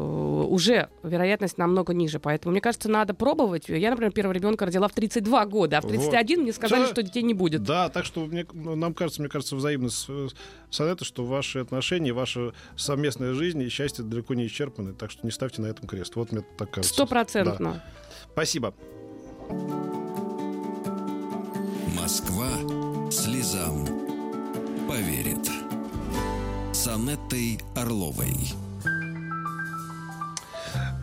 уже 0.49 0.89
вероятность 1.03 1.59
намного 1.59 1.93
ниже. 1.93 2.21
Поэтому, 2.21 2.53
мне 2.53 2.63
кажется, 2.63 2.89
надо 2.89 3.13
пробовать. 3.13 3.69
Я, 3.69 3.91
например, 3.91 4.13
первого 4.13 4.33
ребенка 4.33 4.65
родила 4.65 4.89
в 4.89 4.95
32 4.95 5.45
года, 5.45 5.77
а 5.77 5.81
в 5.83 5.85
Вот. 5.85 5.93
31 5.93 6.41
мне 6.41 6.55
сказали, 6.55 6.87
что 6.87 7.03
детей 7.03 7.23
не 7.23 7.35
будет. 7.35 7.63
Да, 7.65 7.91
так 7.91 8.07
что 8.07 8.25
мне, 8.25 8.47
нам 8.55 8.95
кажется, 8.95 9.21
мне 9.21 9.29
кажется, 9.29 9.57
взаимно 9.57 9.91
с, 9.91 10.09
с 10.71 10.81
Анеттой, 10.81 11.05
что 11.07 11.27
ваши 11.27 11.59
отношения, 11.59 12.15
ваша 12.15 12.55
совместная 12.77 13.35
жизнь 13.35 13.61
и 13.61 13.69
счастье 13.69 14.03
далеко 14.07 14.33
не 14.33 14.47
исчерпаны. 14.47 14.95
Так 14.95 15.11
что 15.11 15.27
не 15.27 15.33
ставьте 15.33 15.61
на 15.61 15.67
этом 15.67 15.87
крест. 15.87 16.17
Вот 16.17 16.33
мне 16.33 16.43
так 16.57 16.71
кажется. 16.71 16.95
Стопроцентно. 16.95 17.73
Да. 17.75 17.85
Спасибо. 18.33 18.73
Москва 21.95 22.49
слезам 23.11 23.87
поверит. 24.89 25.51
С 26.73 26.87
Анеттой 26.89 27.59
Орловой. 27.75 28.35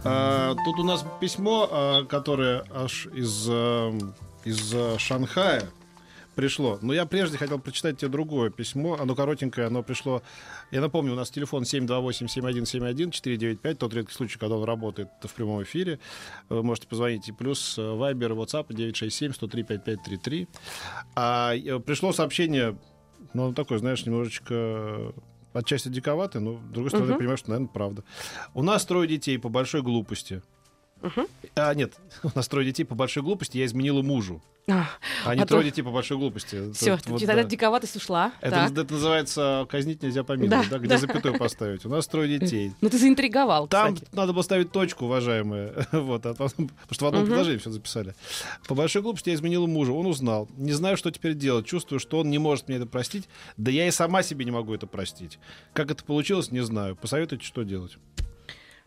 А, 0.04 0.56
тут 0.66 0.80
у 0.80 0.84
нас 0.84 1.04
письмо, 1.20 1.68
а, 1.72 2.06
которое 2.06 2.64
аж 2.72 3.08
из, 3.08 3.48
а, 3.50 3.92
из 4.44 4.72
а, 4.74 4.98
Шанхая 5.00 5.64
пришло. 6.36 6.78
Но 6.82 6.94
я 6.94 7.06
прежде 7.06 7.38
хотел 7.38 7.60
прочитать 7.60 7.98
тебе 7.98 8.10
другое 8.10 8.52
письмо. 8.52 8.98
Оно 9.00 9.16
коротенькое, 9.16 9.68
оно 9.68 9.82
пришло... 9.82 10.22
Я 10.72 10.82
напомню, 10.82 11.14
у 11.14 11.16
нас 11.16 11.30
телефон 11.30 11.64
728-7171-495. 11.64 13.76
Тот 13.76 13.94
редкий 13.94 14.14
случай, 14.14 14.38
когда 14.40 14.56
он 14.56 14.64
работает 14.64 15.10
в 15.22 15.34
прямом 15.34 15.62
эфире. 15.64 16.00
Вы 16.50 16.64
можете 16.64 16.88
позвонить. 16.88 17.28
И 17.30 17.32
плюс 17.32 17.78
Вайбер, 17.78 18.32
WhatsApp 18.34 18.68
967-103-5533. 18.70 20.48
А, 21.16 21.54
э, 21.56 21.80
пришло 21.80 22.12
сообщение, 22.14 22.78
ну, 23.34 23.54
такое, 23.54 23.78
знаешь, 23.80 24.06
немножечко 24.06 25.14
отчасти 25.54 25.90
диковатое, 25.90 26.42
но, 26.42 26.58
с 26.58 26.72
другой 26.72 26.90
стороны, 26.90 27.08
я 27.08 27.12
Мгм. 27.14 27.18
понимаю, 27.20 27.38
что, 27.38 27.50
наверное, 27.52 27.72
правда. 27.72 28.04
У 28.54 28.64
нас 28.64 28.86
трое 28.86 29.08
детей 29.08 29.38
по 29.40 29.50
большой 29.50 29.82
глупости. 29.82 30.42
Мгм. 31.06 31.28
А, 31.56 31.74
нет, 31.74 31.94
у 32.24 32.30
нас 32.36 32.48
трое 32.48 32.66
детей 32.68 32.84
по 32.84 32.96
большой 32.96 33.24
глупости, 33.24 33.58
я 33.58 33.66
изменила 33.66 34.02
мужу. 34.02 34.42
А, 34.68 34.90
А 35.26 35.36
не 35.36 35.42
А 35.42 35.46
то- 35.46 35.50
трое 35.50 35.66
детей 35.66 35.84
по 35.84 35.92
большой 35.92 36.18
глупости. 36.18 36.72
все, 36.74 36.94
вот, 37.06 37.20
тогда 37.20 37.36
да. 37.36 37.44
диковатость 37.44 37.96
ушла. 37.98 38.32
Это, 38.42 38.50
Так. 38.50 38.72
это 38.72 38.94
называется 38.94 39.68
казнить 39.70 40.02
нельзя 40.02 40.24
помиловать, 40.24 40.68
Да, 40.70 40.78
да, 40.78 40.80
где 40.80 40.88
да. 40.88 40.98
запятую 40.98 41.38
поставить. 41.38 41.86
У 41.86 41.90
нас 41.90 42.08
трое 42.08 42.40
детей. 42.40 42.72
Ну 42.82 42.90
ты 42.90 42.98
заинтриговал, 42.98 43.68
Там 43.68 43.94
кстати. 43.94 44.12
надо 44.16 44.34
было 44.34 44.42
ставить 44.42 44.72
точку, 44.72 45.06
уважаемые. 45.06 45.86
Вот, 45.92 46.26
а 46.26 46.34
потом- 46.34 46.70
потому 46.70 46.94
что 46.94 47.06
в 47.06 47.08
одном 47.10 47.22
Мгм. 47.26 47.30
предложении 47.32 47.60
все 47.60 47.70
записали. 47.70 48.16
По 48.68 48.74
большой 48.74 49.04
глупости 49.04 49.30
я 49.30 49.36
изменила 49.36 49.68
мужа. 49.68 49.92
Он 49.92 50.08
узнал. 50.08 50.50
Не 50.58 50.74
знаю, 50.74 50.98
что 50.98 51.12
теперь 51.12 51.36
делать. 51.36 51.68
Чувствую, 51.68 52.00
что 52.00 52.18
он 52.22 52.32
не 52.32 52.40
может 52.40 52.68
мне 52.68 52.78
это 52.78 52.88
простить. 52.88 53.30
Да 53.58 53.70
я 53.70 53.88
и 53.88 53.92
сама 53.92 54.24
себе 54.24 54.46
не 54.46 54.52
могу 54.52 54.74
это 54.74 54.88
простить. 54.88 55.38
Как 55.74 55.92
это 55.92 56.04
получилось, 56.04 56.50
не 56.52 56.62
знаю. 56.62 56.96
Посоветуйте, 56.96 57.46
что 57.46 57.62
делать. 57.62 58.00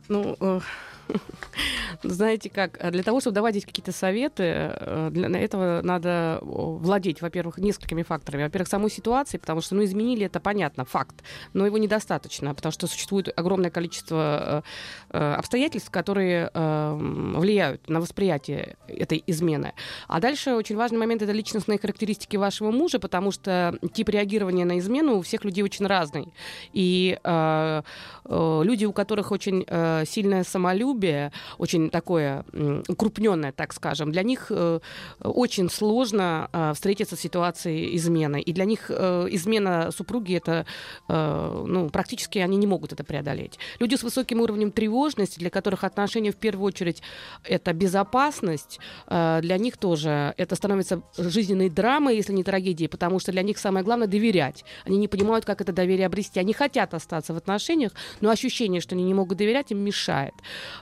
Ну, 0.06 0.36
э, 0.40 0.60
знаете 2.02 2.50
как, 2.50 2.78
э, 2.78 2.90
для 2.90 3.02
того, 3.02 3.20
чтобы 3.20 3.34
давать 3.34 3.54
здесь 3.54 3.66
какие-то 3.66 3.92
советы, 3.92 4.42
э, 4.44 5.08
для 5.10 5.28
этого 5.38 5.80
надо 5.82 6.38
владеть, 6.42 7.20
во-первых, 7.20 7.58
несколькими 7.58 8.02
факторами. 8.02 8.44
Во-первых, 8.44 8.68
самой 8.68 8.90
ситуацией, 8.90 9.40
потому 9.40 9.60
что, 9.60 9.74
ну, 9.74 9.84
изменили 9.84 10.26
это, 10.26 10.40
понятно, 10.40 10.84
факт, 10.84 11.22
но 11.52 11.66
его 11.66 11.78
недостаточно, 11.78 12.54
потому 12.54 12.72
что 12.72 12.86
существует 12.86 13.28
огромное 13.36 13.70
количество 13.70 14.62
обстоятельств, 15.10 15.90
которые 15.90 16.50
э, 16.52 16.60
м, 16.60 17.38
влияют 17.38 17.88
на 17.88 18.00
восприятие 18.00 18.76
этой 18.86 19.22
измены. 19.26 19.72
А 20.06 20.20
дальше 20.20 20.54
очень 20.54 20.76
важный 20.76 20.98
момент— 20.98 21.22
это 21.22 21.32
личностные 21.32 21.78
характеристики 21.78 22.36
вашего 22.36 22.70
мужа, 22.70 22.98
потому 22.98 23.30
что 23.30 23.78
тип 23.92 24.08
реагирования 24.10 24.64
на 24.64 24.78
измену 24.78 25.16
у 25.16 25.22
всех 25.22 25.44
людей 25.44 25.64
очень 25.64 25.86
разный. 25.86 26.32
И 26.72 27.18
люди, 27.24 28.84
у 28.84 28.92
которых 28.92 29.32
очень 29.32 29.64
э, 29.88 30.04
сильное 30.06 30.44
самолюбие, 30.44 31.32
очень 31.58 31.90
такое 31.90 32.44
м, 32.52 32.82
укрупненное, 32.88 33.52
так 33.52 33.72
скажем, 33.72 34.12
для 34.12 34.22
них 34.22 34.46
э, 34.50 34.80
очень 35.20 35.70
сложно 35.70 36.48
э, 36.52 36.72
встретиться 36.74 37.16
с 37.16 37.20
ситуацией 37.20 37.96
измены. 37.96 38.40
И 38.40 38.52
для 38.52 38.64
них 38.64 38.90
э, 38.90 39.26
измена 39.30 39.90
супруги 39.90 40.34
это, 40.36 40.66
э, 41.08 41.64
ну, 41.66 41.90
практически 41.90 42.38
они 42.38 42.56
не 42.56 42.66
могут 42.66 42.92
это 42.92 43.04
преодолеть. 43.04 43.58
Люди 43.80 43.94
с 43.96 44.02
высоким 44.02 44.40
уровнем 44.40 44.70
тревожности, 44.70 45.38
для 45.38 45.50
которых 45.50 45.84
отношения 45.84 46.32
в 46.32 46.36
первую 46.36 46.66
очередь 46.66 47.02
это 47.44 47.72
безопасность, 47.72 48.80
э, 49.06 49.40
для 49.42 49.58
них 49.58 49.76
тоже 49.76 50.34
это 50.36 50.56
становится 50.56 51.02
жизненной 51.16 51.70
драмой, 51.70 52.16
если 52.16 52.32
не 52.32 52.44
трагедией, 52.44 52.88
потому 52.88 53.20
что 53.20 53.32
для 53.32 53.42
них 53.42 53.58
самое 53.58 53.84
главное 53.84 54.08
доверять. 54.08 54.64
Они 54.84 54.98
не 54.98 55.08
понимают, 55.08 55.44
как 55.44 55.60
это 55.60 55.72
доверие 55.72 56.06
обрести. 56.06 56.40
Они 56.40 56.52
хотят 56.52 56.94
остаться 56.94 57.34
в 57.34 57.36
отношениях, 57.36 57.92
но 58.20 58.30
ощущение, 58.30 58.80
что 58.80 58.94
они 58.94 59.04
не 59.04 59.14
могут 59.14 59.38
доверять, 59.38 59.70
им 59.70 59.77
мешает. 59.78 60.34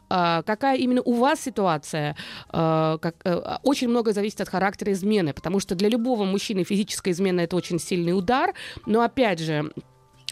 А, 0.08 0.42
какая 0.42 0.76
именно 0.76 1.02
у 1.02 1.14
вас 1.14 1.40
ситуация? 1.40 2.16
А, 2.50 2.98
э, 3.02 3.58
очень 3.62 3.88
многое 3.88 4.14
зависит 4.14 4.40
от 4.40 4.48
характера 4.48 4.92
измены, 4.92 5.32
потому 5.32 5.60
что 5.60 5.74
для 5.74 5.88
любого 5.88 6.24
мужчины 6.24 6.64
физическая 6.64 7.12
измена 7.12 7.40
это 7.40 7.56
очень 7.56 7.78
сильный 7.78 8.16
удар, 8.16 8.54
но 8.86 9.02
опять 9.02 9.40
же 9.40 9.70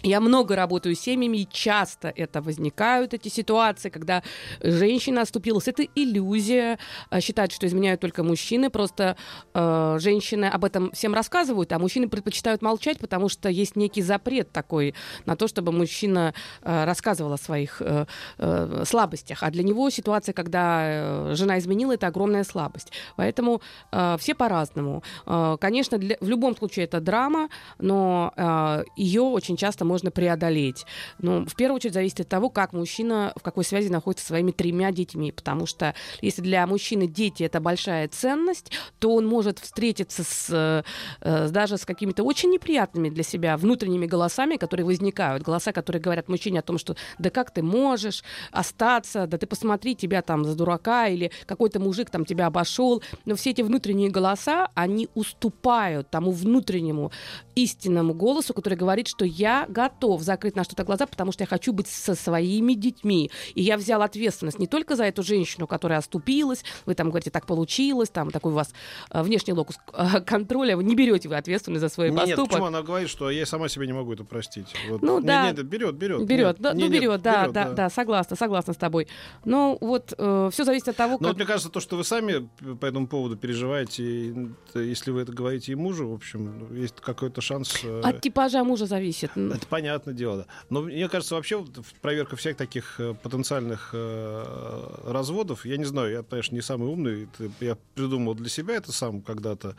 я 0.05 0.21
много 0.21 0.55
работаю 0.55 0.95
с 0.95 1.01
семьями, 1.01 1.39
и 1.39 1.49
часто 1.51 2.13
это 2.15 2.43
возникают, 2.43 3.15
эти 3.15 3.29
ситуации, 3.29 3.89
когда 3.89 4.23
женщина 4.61 5.23
оступилась. 5.23 5.67
Это 5.67 5.83
иллюзия 5.95 6.79
э, 7.11 7.21
считать, 7.21 7.53
что 7.53 7.67
изменяют 7.67 8.01
только 8.01 8.23
мужчины. 8.23 8.69
Просто 8.69 9.17
э, 9.55 9.97
женщины 10.01 10.45
об 10.45 10.65
этом 10.65 10.91
всем 10.93 11.15
рассказывают, 11.15 11.73
а 11.73 11.79
мужчины 11.79 12.09
предпочитают 12.09 12.61
молчать, 12.61 12.99
потому 12.99 13.29
что 13.31 13.49
есть 13.49 13.77
некий 13.77 14.03
запрет 14.03 14.53
такой 14.53 14.95
на 15.25 15.37
то, 15.37 15.49
чтобы 15.49 15.73
мужчина 15.73 16.35
э, 16.63 16.85
рассказывал 16.85 17.33
о 17.33 17.39
своих 17.39 17.81
э, 17.81 18.05
э, 18.39 18.83
слабостях. 18.87 19.43
А 19.43 19.51
для 19.51 19.63
него 19.63 19.89
ситуация, 19.89 20.35
когда 20.35 20.83
э, 20.85 21.35
жена 21.35 21.59
изменила, 21.59 21.93
это 21.93 22.09
огромная 22.09 22.45
слабость. 22.45 22.93
Поэтому 23.17 23.63
э, 23.91 24.17
все 24.19 24.35
по-разному. 24.35 25.03
Э, 25.27 25.57
конечно, 25.59 25.97
для- 25.97 26.19
в 26.21 26.29
любом 26.29 26.55
случае 26.57 26.85
это 26.85 27.01
драма, 27.01 27.49
но 27.79 28.33
э, 28.37 28.85
ее 28.97 29.23
очень 29.23 29.57
часто 29.57 29.85
можно 29.85 29.94
преодолеть. 30.11 30.87
Но 31.19 31.45
в 31.45 31.55
первую 31.55 31.77
очередь 31.77 31.95
зависит 31.95 32.21
от 32.21 32.29
того, 32.29 32.51
как 32.51 32.73
мужчина 32.73 33.33
в 33.37 33.43
какой 33.43 33.65
связи 33.65 33.89
находится 33.89 34.25
со 34.25 34.29
своими 34.29 34.51
тремя 34.51 34.93
детьми. 34.93 35.33
Потому 35.33 35.67
что 35.67 35.95
если 36.21 36.43
для 36.43 36.67
мужчины 36.67 37.07
дети 37.07 37.43
это 37.43 37.61
большая 37.61 38.09
ценность, 38.09 38.73
то 38.99 39.15
он 39.15 39.27
может 39.27 39.59
встретиться 39.59 40.25
с, 40.25 40.49
э, 40.51 40.83
э, 41.21 41.49
даже 41.49 41.79
с 41.79 41.85
какими-то 41.85 42.23
очень 42.23 42.51
неприятными 42.51 43.09
для 43.11 43.23
себя 43.23 43.57
внутренними 43.57 44.07
голосами, 44.07 44.57
которые 44.57 44.87
возникают. 44.87 45.43
Голоса, 45.43 45.73
которые 45.73 46.03
говорят 46.03 46.29
мужчине 46.29 46.61
о 46.61 46.63
том, 46.63 46.79
что 46.79 46.97
да 47.19 47.31
как 47.31 47.51
ты 47.53 47.63
можешь 47.63 48.23
остаться, 48.51 49.27
да 49.27 49.39
ты 49.39 49.47
посмотри, 49.47 49.95
тебя 49.95 50.23
там 50.23 50.45
за 50.45 50.55
дурака, 50.55 51.09
или 51.09 51.31
какой-то 51.47 51.81
мужик 51.81 52.11
там 52.11 52.25
тебя 52.25 52.47
обошел. 52.47 53.03
Но 53.25 53.35
все 53.37 53.51
эти 53.51 53.63
внутренние 53.63 54.11
голоса, 54.11 54.69
они 54.75 55.09
уступают 55.15 56.11
тому 56.11 56.31
внутреннему 56.31 57.13
истинному 57.55 58.15
голосу, 58.15 58.55
который 58.55 58.77
говорит, 58.77 59.09
что 59.09 59.25
я 59.25 59.67
готов 59.69 59.84
закрыть 60.21 60.57
на 60.57 60.65
что-то 60.65 60.85
глаза, 60.85 61.07
потому 61.07 61.33
что 61.33 61.43
я 61.43 61.47
хочу 61.47 61.73
быть 61.73 61.87
со 61.87 62.15
своими 62.15 62.75
детьми. 62.75 63.31
И 63.55 63.63
я 63.63 63.77
взял 63.77 64.03
ответственность 64.03 64.59
не 64.59 64.67
только 64.67 64.97
за 64.97 65.05
эту 65.05 65.23
женщину, 65.23 65.67
которая 65.67 65.99
оступилась, 65.99 66.65
вы 66.87 66.95
там 66.95 67.09
говорите, 67.09 67.31
так 67.31 67.47
получилось, 67.47 68.11
там 68.11 68.31
такой 68.31 68.53
у 68.53 68.55
вас 68.55 68.73
э, 69.11 69.23
внешний 69.23 69.53
локус 69.53 69.79
э, 69.93 70.21
контроля, 70.21 70.77
вы 70.77 70.85
не 70.85 70.95
берете 70.95 71.29
вы 71.29 71.37
ответственность 71.37 71.81
за 71.81 71.89
свой 71.89 72.11
Нет, 72.11 72.21
поступок. 72.21 72.51
почему 72.51 72.67
она 72.67 72.83
говорит, 72.83 73.09
что 73.09 73.31
я 73.31 73.47
сама 73.47 73.69
себе 73.69 73.87
не 73.87 73.93
могу 73.93 74.13
это 74.13 74.25
простить? 74.25 74.75
Вот. 74.89 75.03
Ну, 75.03 75.21
да. 75.21 75.51
Нет, 75.51 75.65
берет, 75.65 75.95
берет. 75.95 76.25
Берет, 76.27 76.47
Нет, 76.47 76.61
да, 76.61 76.73
ну 76.75 76.81
нет, 76.81 76.91
берет, 76.91 77.23
да, 77.23 77.43
берет, 77.43 77.53
да, 77.53 77.71
да, 77.73 77.91
согласна, 77.91 78.37
согласна 78.37 78.73
с 78.75 78.77
тобой. 78.77 79.09
Ну 79.45 79.79
вот 79.81 80.13
все 80.15 80.65
зависит 80.65 80.89
от 80.89 80.97
того, 80.97 81.13
Но 81.13 81.19
как. 81.19 81.27
вот 81.29 81.37
мне 81.37 81.47
кажется, 81.47 81.71
то, 81.71 81.81
что 81.81 81.97
вы 81.97 82.05
сами 82.05 82.49
по 82.81 82.87
этому 82.87 83.07
поводу 83.07 83.37
переживаете, 83.37 84.35
э, 84.75 84.83
если 84.85 85.11
вы 85.11 85.23
это 85.23 85.33
говорите 85.33 85.73
и 85.73 85.75
мужу, 85.75 86.09
в 86.09 86.15
общем, 86.15 86.75
есть 86.75 86.97
какой-то 87.01 87.41
шанс... 87.41 87.81
э, 87.85 88.01
От 88.03 88.21
типажа 88.21 88.65
мужа 88.65 88.87
зависит. 88.87 89.31
Это 89.65 89.71
понятное 89.71 90.15
дело, 90.15 90.37
да. 90.39 90.47
Но 90.69 90.83
мне 90.83 91.09
кажется, 91.09 91.35
вообще 91.35 91.65
проверка 92.03 92.37
всех 92.37 92.57
таких 92.57 93.01
э, 93.01 93.15
потенциальных 93.15 93.91
э, 93.95 95.01
разводов, 95.07 95.65
я 95.65 95.79
не 95.79 95.85
знаю, 95.85 96.13
я, 96.13 96.23
конечно, 96.23 96.55
не 96.55 96.61
самый 96.61 96.89
умный, 96.89 97.25
это 97.25 97.51
я 97.61 97.79
придумал 97.95 98.35
для 98.35 98.51
себя 98.51 98.75
это 98.75 98.93
сам 98.93 99.23
когда-то, 99.23 99.75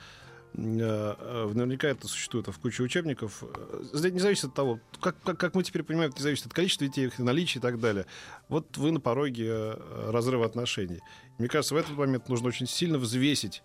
э, 0.56 1.50
наверняка 1.54 1.88
это 1.88 2.08
существует 2.08 2.48
в 2.48 2.58
куче 2.60 2.82
учебников. 2.82 3.44
Э, 3.44 4.10
не 4.10 4.20
зависит 4.20 4.46
от 4.46 4.54
того, 4.56 4.80
как, 5.00 5.15
как, 5.24 5.38
как 5.38 5.54
мы 5.54 5.63
теперь 5.63 5.84
понимаем, 5.84 6.10
это 6.10 6.18
не 6.20 6.24
зависит 6.24 6.48
от 6.48 6.54
количества 6.54 6.88
детей, 6.88 7.06
их 7.06 7.20
наличия 7.20 7.60
и 7.60 7.62
так 7.62 7.80
далее. 7.80 8.08
Вот 8.50 8.77
вы 8.77 8.92
на 8.92 9.00
пороге 9.00 9.46
э, 9.48 10.10
разрыва 10.12 10.48
отношений. 10.48 11.01
Мне 11.38 11.48
кажется, 11.48 11.75
в 11.75 11.77
этот 11.77 11.96
момент 11.96 12.27
нужно 12.27 12.48
очень 12.48 12.68
сильно 12.68 12.98
взвесить 12.98 13.62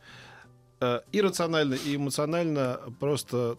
и 1.12 1.20
рационально, 1.20 1.74
и 1.74 1.96
эмоционально 1.96 2.80
просто 2.98 3.58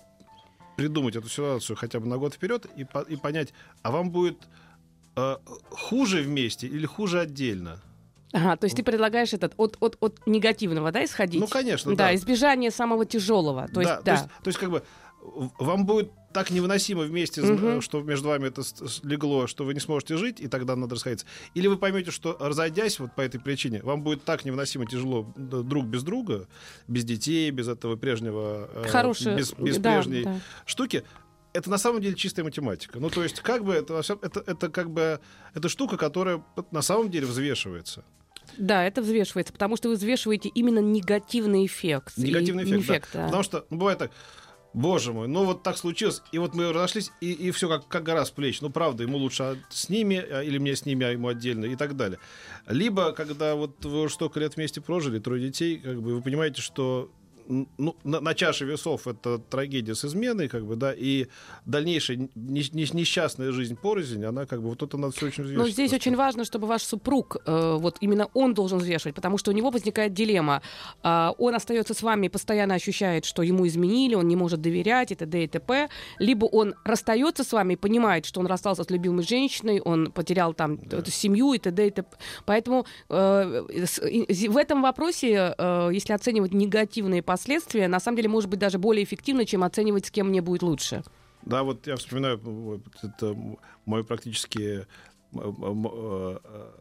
придумать 0.82 1.16
эту 1.16 1.30
ситуацию 1.30 1.76
хотя 1.76 2.00
бы 2.00 2.08
на 2.08 2.18
год 2.18 2.34
вперед 2.34 2.66
и, 2.76 2.84
по, 2.84 3.00
и 3.00 3.16
понять, 3.16 3.54
а 3.84 3.92
вам 3.92 4.10
будет 4.10 4.38
э, 5.16 5.38
хуже 5.70 6.22
вместе 6.22 6.68
или 6.68 6.86
хуже 6.86 7.20
отдельно? 7.20 7.80
Ага, 8.34 8.56
то 8.56 8.66
есть 8.66 8.76
ты 8.76 8.84
предлагаешь 8.84 9.34
этот 9.34 9.54
от, 9.58 9.78
от, 9.80 9.98
от 10.00 10.26
негативного, 10.26 10.92
да, 10.92 11.04
исходить? 11.04 11.40
Ну, 11.40 11.48
конечно, 11.48 11.92
да. 11.92 12.08
Да, 12.08 12.16
избежание 12.16 12.72
самого 12.72 13.06
тяжелого. 13.06 13.68
То 13.68 13.82
есть, 13.82 13.94
да, 13.94 14.02
да. 14.02 14.04
То, 14.04 14.12
есть, 14.12 14.26
то 14.44 14.48
есть, 14.48 14.60
как 14.60 14.72
бы, 14.72 14.84
вам 15.60 15.86
будет 15.86 16.12
так 16.34 16.52
невыносимо 16.52 17.04
вместе, 17.04 17.42
угу. 17.42 17.82
что 17.82 18.02
между 18.02 18.30
вами 18.30 18.48
это 18.48 18.62
легло, 19.04 19.48
что 19.48 19.64
вы 19.66 19.74
не 19.74 19.80
сможете 19.80 20.18
жить, 20.18 20.40
и 20.40 20.48
тогда 20.48 20.76
надо 20.76 20.96
расходиться. 20.96 21.26
Или 21.54 21.68
вы 21.68 21.78
поймете, 21.78 22.12
что 22.12 22.38
разойдясь 22.40 23.00
вот 23.00 23.14
по 23.16 23.22
этой 23.22 23.40
причине, 23.40 23.82
вам 23.84 24.02
будет 24.04 24.24
так 24.24 24.46
невыносимо 24.46 24.86
тяжело 24.86 25.32
друг 25.36 25.86
без 25.86 26.04
друга, 26.04 26.48
без 26.88 27.04
детей, 27.04 27.52
без 27.52 27.68
этого 27.68 27.96
прежнего, 27.96 28.70
э, 28.74 28.88
Хорошая, 28.88 29.38
без, 29.38 29.54
без 29.54 29.78
да, 29.78 29.96
прежней 29.96 30.24
да. 30.24 30.40
штуки. 30.66 31.04
Это 31.54 31.70
на 31.70 31.78
самом 31.78 32.02
деле 32.02 32.16
чистая 32.16 32.46
математика. 32.46 33.00
Ну, 33.00 33.10
то 33.10 33.24
есть, 33.24 33.42
как 33.42 33.66
бы 33.66 33.74
это, 33.74 34.02
это, 34.22 34.44
это 34.48 34.70
как 34.70 34.90
бы 34.90 35.20
это 35.54 35.68
штука, 35.68 35.98
которая 35.98 36.44
на 36.72 36.82
самом 36.82 37.12
деле 37.12 37.26
взвешивается. 37.26 38.06
Да, 38.58 38.84
это 38.84 39.02
взвешивается, 39.02 39.54
потому 39.54 39.78
что 39.78 39.90
вы 39.90 39.96
взвешиваете 39.96 40.50
именно 40.50 40.80
негативный 40.80 41.66
эффект. 41.66 42.18
Негативный 42.18 42.64
эффект, 42.64 42.84
эффект 42.84 43.10
да. 43.14 43.20
да. 43.20 43.26
Потому 43.26 43.44
что 43.44 43.66
ну, 43.70 43.78
бывает 43.78 44.00
так, 44.00 44.12
Боже 44.74 45.12
мой, 45.12 45.28
ну 45.28 45.44
вот 45.44 45.63
так 45.63 45.78
случилось, 45.78 46.22
и 46.32 46.38
вот 46.38 46.54
мы 46.56 46.72
разошлись, 46.72 47.12
и, 47.20 47.34
и 47.34 47.51
все 47.51 47.68
как, 47.68 47.88
как 47.88 48.04
гора 48.04 48.24
с 48.24 48.32
плеч. 48.32 48.62
Ну, 48.62 48.70
правда, 48.70 49.04
ему 49.04 49.18
лучше 49.18 49.62
с 49.70 49.90
ними, 49.90 50.16
а, 50.18 50.42
или 50.42 50.60
мне 50.60 50.75
с 50.75 50.86
ними, 50.86 51.06
а 51.06 51.12
ему 51.12 51.28
отдельно, 51.28 51.66
и 51.66 51.75
так 51.75 51.98
далее. 51.98 52.20
Либо, 52.68 53.12
когда 53.12 53.56
вот 53.56 53.84
вы 53.84 54.04
уже 54.04 54.13
столько 54.13 54.40
лет 54.40 54.56
вместе 54.56 54.80
прожили, 54.80 55.20
трое 55.20 55.42
детей, 55.48 55.78
как 55.78 56.01
бы 56.01 56.16
вы 56.16 56.22
понимаете, 56.22 56.62
что 56.62 57.12
ну, 57.77 57.96
на, 58.03 58.20
на 58.22 58.34
чаше 58.34 58.65
весов 58.65 59.08
это 59.08 59.38
трагедия 59.38 59.96
с 59.96 60.05
изменой, 60.05 60.48
как 60.48 60.65
бы, 60.65 60.75
да, 60.75 60.93
и 60.93 61.27
дальнейшая 61.65 62.17
не, 62.17 62.29
не, 62.36 62.88
несчастная 62.93 63.51
жизнь 63.51 63.75
порознь, 63.75 64.24
она 64.24 64.46
как 64.46 64.62
бы 64.62 64.70
вот 64.70 64.81
это 64.81 64.98
надо 64.98 65.13
все 65.13 65.27
очень 65.27 65.43
взвешивать. 65.43 65.67
Но 65.67 65.72
здесь 65.72 65.93
очень 65.93 66.15
важно, 66.15 66.46
чтобы 66.46 66.67
ваш 66.67 66.84
супруг, 66.84 67.38
э, 67.46 67.77
вот 67.79 67.98
именно 68.00 68.29
он 68.34 68.53
должен 68.53 68.79
взвешивать, 68.79 69.15
потому 69.15 69.38
что 69.38 69.51
у 69.51 69.53
него 69.53 69.70
возникает 69.70 70.13
дилемма. 70.13 70.62
Э, 71.03 71.31
он 71.38 71.55
остается 71.55 71.93
с 71.93 72.01
вами, 72.01 72.29
постоянно 72.29 72.75
ощущает, 72.75 73.25
что 73.25 73.43
ему 73.43 73.67
изменили, 73.67 74.15
он 74.15 74.27
не 74.27 74.36
может 74.36 74.62
доверять 74.62 75.12
и 75.12 75.15
т.д. 75.15 75.43
и 75.43 75.48
т.п. 75.48 75.89
Либо 76.20 76.46
он 76.46 76.75
расстается 76.86 77.43
с 77.43 77.51
вами 77.51 77.74
и 77.74 77.75
понимает, 77.75 78.25
что 78.25 78.39
он 78.39 78.48
расстался 78.48 78.84
с 78.84 78.89
любимой 78.89 79.24
женщиной, 79.24 79.81
он 79.81 80.12
потерял 80.12 80.53
там 80.53 80.77
да. 80.77 81.00
эту 81.00 81.12
семью 81.12 81.53
и 81.53 81.60
т.д. 81.60 81.88
и 81.88 81.91
т.п. 81.91 82.17
Поэтому 82.46 82.86
э, 83.10 83.63
в 84.48 84.58
этом 84.58 84.81
вопросе, 84.81 85.53
э, 85.58 85.89
если 85.93 86.13
оценивать 86.13 86.53
негативные 86.53 87.22
последствия, 87.22 87.41
последствия, 87.42 87.88
на 87.88 88.00
самом 88.00 88.18
деле, 88.18 88.30
может 88.30 88.50
быть 88.50 88.60
даже 88.60 88.78
более 88.78 89.04
эффективно, 89.04 89.46
чем 89.46 89.64
оценивать, 89.64 90.06
с 90.06 90.12
кем 90.12 90.28
мне 90.28 90.42
будет 90.42 90.62
лучше. 90.62 91.04
Да, 91.42 91.64
вот 91.64 91.88
я 91.88 91.96
вспоминаю, 91.96 92.40
это 93.02 93.36
мой 93.86 94.04
практически 94.04 94.60
э, 94.60 94.86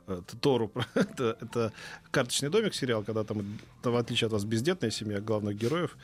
э, 0.07 0.23
Тору, 0.41 0.71
это, 0.95 1.39
это 1.41 1.73
карточный 2.11 2.51
домик 2.51 2.75
сериал, 2.75 3.03
когда 3.03 3.25
там, 3.25 3.59
в 3.83 3.97
отличие 3.97 4.27
от 4.27 4.33
вас, 4.33 4.45
бездетная 4.45 4.91
семья 4.91 5.21
главных 5.21 5.57
героев, 5.57 5.97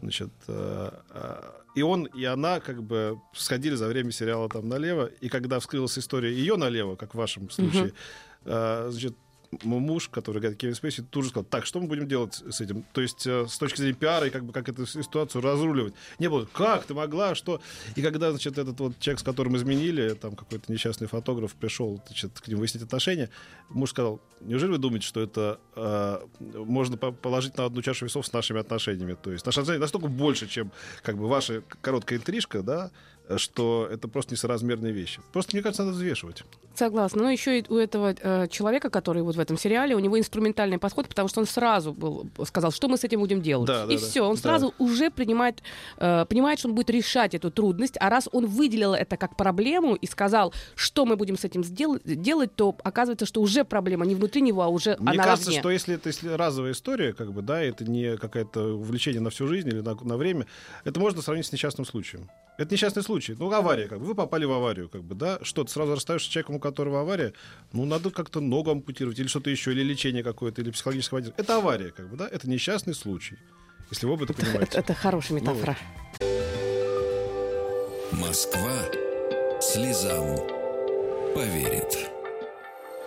значит, 0.00 0.30
э, 0.48 0.90
и 1.74 1.82
он, 1.82 2.06
и 2.06 2.24
она 2.24 2.60
как 2.60 2.82
бы 2.82 3.20
сходили 3.34 3.74
за 3.74 3.86
время 3.86 4.12
сериала 4.12 4.48
там 4.48 4.66
налево, 4.66 5.10
и 5.20 5.28
когда 5.28 5.58
вскрылась 5.58 5.98
история 5.98 6.32
ее 6.32 6.56
налево, 6.56 6.96
как 6.96 7.14
в 7.14 7.18
вашем 7.18 7.50
случае, 7.50 7.92
значит, 8.44 9.14
муж, 9.62 10.08
который 10.08 10.40
говорит 10.40 10.58
Кевин 10.58 10.74
Спейси, 10.74 11.02
тут 11.02 11.24
же 11.24 11.30
сказал, 11.30 11.44
так, 11.44 11.66
что 11.66 11.80
мы 11.80 11.88
будем 11.88 12.06
делать 12.06 12.42
с 12.48 12.60
этим? 12.60 12.84
То 12.92 13.00
есть 13.00 13.26
э, 13.26 13.46
с 13.48 13.58
точки 13.58 13.78
зрения 13.78 13.94
пиара 13.94 14.26
и 14.26 14.30
как 14.30 14.44
бы 14.44 14.52
как 14.52 14.68
эту 14.68 14.86
ситуацию 14.86 15.42
разруливать. 15.42 15.94
Не 16.18 16.28
было, 16.28 16.46
как 16.52 16.84
ты 16.84 16.94
могла, 16.94 17.34
что? 17.34 17.60
И 17.96 18.02
когда, 18.02 18.30
значит, 18.30 18.58
этот 18.58 18.78
вот 18.78 18.98
человек, 19.00 19.20
с 19.20 19.22
которым 19.22 19.56
изменили, 19.56 20.14
там 20.14 20.36
какой-то 20.36 20.72
несчастный 20.72 21.08
фотограф 21.08 21.54
пришел, 21.54 22.00
значит, 22.06 22.38
к 22.38 22.46
нему 22.46 22.60
выяснить 22.60 22.84
отношения, 22.84 23.28
муж 23.68 23.90
сказал, 23.90 24.20
неужели 24.40 24.70
вы 24.70 24.78
думаете, 24.78 25.06
что 25.06 25.20
это 25.20 25.58
э, 25.74 26.20
можно 26.38 26.96
положить 26.96 27.56
на 27.56 27.64
одну 27.64 27.82
чашу 27.82 28.04
весов 28.04 28.26
с 28.26 28.32
нашими 28.32 28.60
отношениями? 28.60 29.16
То 29.20 29.32
есть 29.32 29.44
наши 29.44 29.60
отношения 29.60 29.80
настолько 29.80 30.06
больше, 30.06 30.46
чем 30.46 30.70
как 31.02 31.18
бы 31.18 31.28
ваша 31.28 31.62
короткая 31.80 32.18
интрижка, 32.18 32.62
да, 32.62 32.90
что 33.36 33.88
это 33.90 34.08
просто 34.08 34.34
несоразмерные 34.34 34.92
вещи. 34.92 35.20
Просто, 35.32 35.54
мне 35.54 35.62
кажется, 35.62 35.84
надо 35.84 35.96
взвешивать. 35.96 36.44
Согласна. 36.74 37.22
Но 37.22 37.30
еще 37.30 37.58
и 37.58 37.64
у 37.68 37.76
этого 37.76 38.14
э, 38.18 38.48
человека, 38.48 38.90
который 38.90 39.22
вот 39.22 39.36
в 39.36 39.40
этом 39.40 39.58
сериале, 39.58 39.94
у 39.94 39.98
него 39.98 40.18
инструментальный 40.18 40.78
подход, 40.78 41.08
потому 41.08 41.28
что 41.28 41.40
он 41.40 41.46
сразу 41.46 41.92
был, 41.92 42.26
сказал, 42.46 42.70
что 42.72 42.88
мы 42.88 42.96
с 42.96 43.04
этим 43.04 43.20
будем 43.20 43.42
делать. 43.42 43.66
Да, 43.66 43.84
и 43.84 43.96
да, 43.96 43.98
все. 43.98 44.22
Он 44.22 44.36
да. 44.36 44.40
сразу 44.40 44.74
уже 44.78 45.10
принимает, 45.10 45.62
э, 45.98 46.24
понимает, 46.26 46.58
что 46.58 46.68
он 46.68 46.74
будет 46.74 46.90
решать 46.90 47.34
эту 47.34 47.50
трудность. 47.50 47.96
А 48.00 48.08
раз 48.08 48.28
он 48.32 48.46
выделил 48.46 48.94
это 48.94 49.16
как 49.16 49.36
проблему 49.36 49.94
и 49.94 50.06
сказал, 50.06 50.54
что 50.74 51.04
мы 51.04 51.16
будем 51.16 51.36
с 51.36 51.44
этим 51.44 51.64
сделать, 51.64 52.02
делать, 52.04 52.54
то 52.54 52.76
оказывается, 52.82 53.26
что 53.26 53.40
уже 53.42 53.64
проблема 53.64 54.06
не 54.06 54.14
внутри 54.14 54.40
него, 54.40 54.62
а 54.62 54.68
уже 54.68 54.96
Мне 55.00 55.10
она 55.10 55.24
кажется, 55.24 55.52
что 55.52 55.70
если 55.70 55.96
это 55.96 56.08
если 56.08 56.28
разовая 56.28 56.72
история, 56.72 57.12
как 57.12 57.32
бы, 57.32 57.42
да, 57.42 57.62
это 57.62 57.84
не 57.84 58.16
какое-то 58.16 58.74
увлечение 58.76 59.20
на 59.20 59.30
всю 59.30 59.46
жизнь 59.46 59.68
или 59.68 59.80
на, 59.80 59.94
на 59.94 60.16
время, 60.16 60.46
это 60.84 60.98
можно 60.98 61.20
сравнить 61.20 61.46
с 61.46 61.52
несчастным 61.52 61.84
случаем. 61.84 62.30
Это 62.58 62.74
несчастный 62.74 63.02
случай. 63.02 63.19
Ну, 63.28 63.52
авария, 63.52 63.86
как 63.88 64.00
бы. 64.00 64.06
Вы 64.06 64.14
попали 64.14 64.44
в 64.44 64.52
аварию, 64.52 64.88
как 64.88 65.02
бы, 65.02 65.14
да? 65.14 65.38
Что, 65.42 65.64
ты 65.64 65.70
сразу 65.70 65.94
расстаешься 65.94 66.28
с 66.28 66.30
человеком, 66.32 66.56
у 66.56 66.60
которого 66.60 67.00
авария? 67.00 67.32
Ну, 67.72 67.84
надо 67.84 68.10
как-то 68.10 68.40
ногу 68.40 68.70
ампутировать 68.70 69.18
или 69.18 69.26
что-то 69.26 69.50
еще, 69.50 69.72
или 69.72 69.82
лечение 69.82 70.22
какое-то, 70.22 70.62
или 70.62 70.70
психологическое 70.70 71.16
воздействие. 71.16 71.44
Это 71.44 71.56
авария, 71.56 71.90
как 71.90 72.08
бы, 72.08 72.16
да? 72.16 72.28
Это 72.28 72.48
несчастный 72.48 72.94
случай. 72.94 73.36
Если 73.90 74.06
вы 74.06 74.14
об 74.14 74.22
этом 74.22 74.36
понимаете. 74.36 74.78
Это, 74.78 74.78
это 74.80 74.94
хорошая 74.94 75.40
метафора. 75.40 75.76
Ну, 76.20 78.18
Москва 78.18 78.76
слезам 79.60 80.36
поверит. 81.34 82.10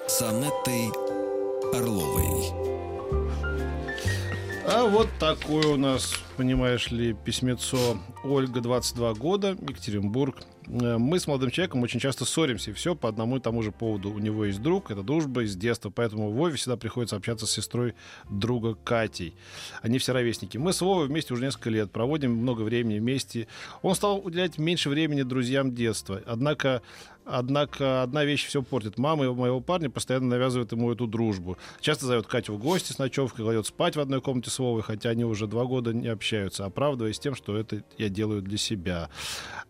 С 0.08 0.22
Анеттой 0.22 0.90
Орловой. 1.74 2.73
А 4.66 4.86
вот 4.86 5.10
такое 5.20 5.68
у 5.68 5.76
нас, 5.76 6.14
понимаешь 6.38 6.90
ли, 6.90 7.14
письмецо 7.14 8.00
Ольга, 8.24 8.62
22 8.62 9.14
года, 9.16 9.58
Екатеринбург. 9.60 10.38
Э, 10.68 10.98
мы 10.98 11.20
с 11.20 11.28
молодым 11.28 11.52
человеком 11.52 11.82
очень 11.84 12.00
часто 12.00 12.24
ссоримся, 12.24 12.72
и 12.72 12.74
все 12.74 12.96
по 12.96 13.10
одному 13.10 13.38
и 13.38 13.40
тому 13.42 13.62
же 13.62 13.74
поводу. 13.74 14.10
У 14.12 14.20
него 14.20 14.46
есть 14.46 14.62
друг, 14.62 14.90
это 14.90 15.04
дружба 15.04 15.44
из 15.44 15.58
детства, 15.58 15.90
поэтому 15.90 16.32
Вове 16.32 16.56
всегда 16.56 16.78
приходится 16.78 17.18
общаться 17.18 17.46
с 17.46 17.52
сестрой 17.52 17.94
друга 18.30 18.76
Катей. 18.76 19.36
Они 19.82 19.98
все 19.98 20.14
ровесники. 20.14 20.58
Мы 20.58 20.72
с 20.72 20.80
Вовой 20.80 21.08
вместе 21.08 21.34
уже 21.34 21.44
несколько 21.44 21.70
лет, 21.70 21.92
проводим 21.92 22.34
много 22.34 22.62
времени 22.62 23.00
вместе. 23.00 23.48
Он 23.82 23.96
стал 23.96 24.26
уделять 24.26 24.58
меньше 24.58 24.90
времени 24.90 25.24
друзьям 25.24 25.76
детства. 25.76 26.22
Однако 26.26 26.82
Однако 27.26 28.04
одна 28.04 28.26
вещь 28.26 28.46
все 28.46 28.62
портит. 28.62 28.98
Мама 28.98 29.32
моего 29.34 29.62
парня 29.62 29.90
постоянно 29.90 30.28
навязывает 30.28 30.72
ему 30.72 30.92
эту 30.92 31.08
дружбу. 31.08 31.58
Часто 31.80 32.06
зовет 32.06 32.28
Катю 32.28 32.54
в 32.54 32.58
гости 32.58 32.92
с 32.92 32.98
ночевкой, 32.98 33.46
кладет 33.46 33.66
спать 33.66 33.96
в 33.96 34.00
одной 34.00 34.22
комнате 34.22 34.50
с 34.50 34.60
Вовой, 34.60 34.82
хотя 34.82 35.10
они 35.10 35.24
уже 35.24 35.48
два 35.48 35.66
года 35.66 35.94
не 35.94 36.08
общаются, 36.08 36.66
оправдываясь 36.66 37.20
тем, 37.20 37.36
что 37.36 37.58
это 37.58 37.84
я 37.98 38.10
делаю 38.10 38.42
для 38.42 38.58
себя. 38.58 39.10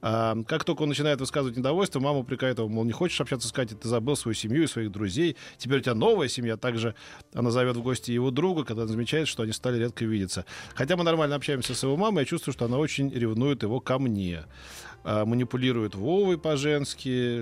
А, 0.02 0.36
как 0.48 0.64
только 0.64 0.82
он 0.82 0.90
начинает 0.90 1.20
высказывать 1.20 1.58
недовольство, 1.58 2.00
мама 2.00 2.20
упрекает 2.20 2.58
его, 2.58 2.68
мол, 2.68 2.84
не 2.86 2.92
хочешь 2.92 3.22
общаться 3.22 3.48
с 3.48 3.52
Катей, 3.52 3.78
ты 3.78 3.88
забыл 3.88 4.16
свою 4.16 4.36
семью 4.36 4.64
и 4.64 4.68
своих 4.68 4.92
друзей, 4.92 5.38
теперь 5.58 5.80
у 5.80 5.82
тебя 5.82 5.96
новая 5.96 6.28
семья. 6.28 6.58
Также 6.58 6.96
она 7.34 7.52
зовет 7.52 7.78
в 7.78 7.82
гости 7.82 8.12
его 8.12 8.32
друга, 8.32 8.64
когда 8.64 8.88
замечает, 8.88 9.28
что 9.28 9.44
они 9.44 9.52
стали 9.52 9.78
редко 9.78 10.06
видеться. 10.06 10.46
Хотя 10.76 10.98
мы 10.98 11.04
нормально 11.04 11.36
общаемся 11.36 11.76
с 11.76 11.84
его 11.84 11.98
мамой, 11.98 12.22
я 12.22 12.26
чувствую, 12.26 12.54
что 12.54 12.66
она 12.66 12.78
очень 12.78 13.12
ревнует 13.12 13.64
его 13.64 13.80
ко 13.80 14.00
мне. 14.00 14.44
А, 15.04 15.26
манипулирует 15.26 15.96
Вовой 15.96 16.38
по-женски. 16.38 17.42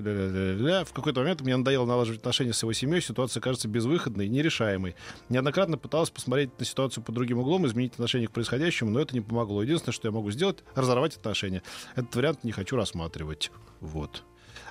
В 0.83 0.93
какой-то 0.93 1.21
момент 1.21 1.41
мне 1.41 1.55
надоело 1.55 1.85
налаживать 1.85 2.19
отношения 2.19 2.53
с 2.53 2.61
его 2.61 2.73
семьей. 2.73 3.01
Ситуация 3.01 3.41
кажется 3.41 3.67
безвыходной 3.67 4.25
и 4.25 4.29
нерешаемой. 4.29 4.95
Неоднократно 5.29 5.77
пыталась 5.77 6.09
посмотреть 6.09 6.57
на 6.59 6.65
ситуацию 6.65 7.03
под 7.03 7.15
другим 7.15 7.39
углом, 7.39 7.67
изменить 7.67 7.93
отношение 7.93 8.27
к 8.27 8.31
происходящему, 8.31 8.89
но 8.89 8.99
это 8.99 9.13
не 9.13 9.21
помогло. 9.21 9.61
Единственное, 9.61 9.93
что 9.93 10.07
я 10.07 10.11
могу 10.11 10.31
сделать, 10.31 10.63
разорвать 10.75 11.15
отношения. 11.15 11.61
Этот 11.95 12.15
вариант 12.15 12.43
не 12.43 12.51
хочу 12.51 12.75
рассматривать. 12.75 13.51
Вот. 13.79 14.23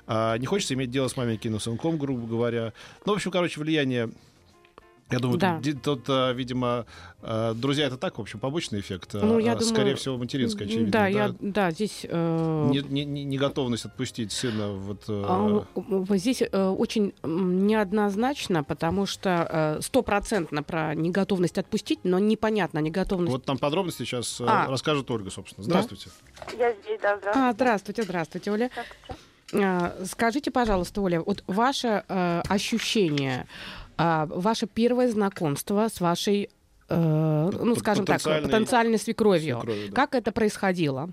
А, 0.07 0.37
не 0.39 0.47
хочется 0.47 0.75
иметь 0.75 0.91
дело 0.91 1.07
с 1.07 1.17
маменькиным 1.17 1.61
сынком, 1.61 1.97
грубо 1.97 2.27
говоря. 2.27 2.73
Ну, 3.07 3.13
в 3.13 3.17
общем, 3.17 3.31
короче, 3.31 3.61
влияние 3.61 4.11
Я 5.11 5.19
думаю, 5.19 5.39
Да. 5.39 5.61
тут, 5.83 6.05
а, 6.09 6.33
видимо, 6.33 6.87
а, 7.21 7.53
друзья 7.55 7.87
это 7.87 7.97
так, 7.97 8.19
в 8.19 8.21
общем, 8.21 8.39
побочный 8.39 8.81
эффект. 8.81 9.15
Ну, 9.15 9.39
я 9.39 9.53
а, 9.53 9.57
думаю, 9.57 9.75
Скорее 9.75 9.95
всего, 9.97 10.17
материнская, 10.17 10.67
очевидно. 10.69 10.91
Да, 10.93 10.99
да? 11.01 11.07
я, 11.09 11.35
да, 11.41 11.71
здесь... 11.73 12.07
э, 12.09 12.69
Не, 12.71 12.81
не- 12.83 13.05
не- 13.05 13.25
не 13.25 13.39
готовность 13.39 13.85
отпустить 13.85 14.31
сына 14.33 14.73
вот... 14.73 15.05
э, 15.09 15.25
А, 15.27 16.17
Здесь 16.17 16.43
э, 16.43 16.69
очень 16.69 17.13
неоднозначно, 17.25 18.63
потому 18.65 19.07
что 19.07 19.77
э, 19.79 19.83
стопроцентно 19.83 20.63
про 20.63 20.95
неготовность 20.95 21.59
отпустить, 21.59 22.01
но 22.05 22.19
непонятно 22.19 22.79
неготовность. 22.79 23.33
Вот 23.33 23.47
нам 23.47 23.59
подробности 23.59 24.05
сейчас 24.05 24.41
э, 24.41 24.45
А. 24.47 24.67
расскажет 24.69 25.11
Ольга, 25.11 25.31
собственно. 25.31 25.67
Да? 25.67 25.83
Здравствуйте. 25.83 26.11
Я 26.59 26.73
здесь, 26.73 27.01
да, 27.03 27.17
здравствуйте. 27.19 27.49
А, 27.49 27.53
здравствуйте, 27.53 28.03
здравствуйте, 28.03 28.51
Оля. 28.53 28.71
Здравствуйте. 28.73 30.07
Скажите, 30.07 30.51
пожалуйста, 30.53 31.01
Оля, 31.01 31.21
вот 31.23 31.43
ваше 31.49 32.05
э, 32.09 32.43
ощущение, 32.49 33.49
а, 34.03 34.25
ваше 34.31 34.67
первое 34.67 35.09
знакомство 35.09 35.89
с 35.89 36.01
вашей, 36.01 36.49
э, 36.89 36.95
ну, 36.95 37.77
скажем 37.77 38.07
так, 38.07 38.17
потенциальной 38.17 38.49
потенциальной 38.49 38.99
свекровью. 38.99 39.61
Свекровью, 39.61 39.91
да. 39.91 39.95
Как 39.95 40.15
это 40.15 40.33
происходило? 40.33 41.11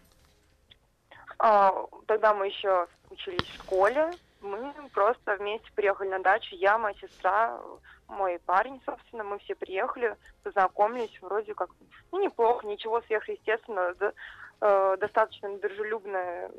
А, 1.37 1.73
тогда 2.05 2.33
мы 2.33 2.47
еще 2.47 2.87
учились 3.09 3.41
в 3.41 3.55
школе. 3.55 4.11
Мы 4.39 4.73
просто 4.93 5.35
вместе 5.35 5.69
приехали 5.75 6.07
на 6.07 6.19
дачу. 6.19 6.55
Я, 6.55 6.77
моя 6.77 6.95
сестра, 7.01 7.59
мой 8.07 8.39
парень, 8.45 8.79
собственно. 8.85 9.25
Мы 9.25 9.39
все 9.39 9.55
приехали, 9.55 10.15
познакомились. 10.43 11.21
Вроде 11.21 11.53
как, 11.55 11.69
ну, 12.13 12.23
неплохо, 12.23 12.65
ничего 12.65 13.01
сверхъестественного. 13.01 13.95
да, 13.95 14.13
э, 14.61 14.97
достаточно 14.97 15.57
дружелюбная 15.57 16.51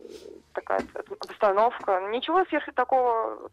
такая 0.52 0.82
обстановка. 1.20 2.02
Ничего 2.10 2.44
сверх 2.44 2.68
такого 2.74 3.50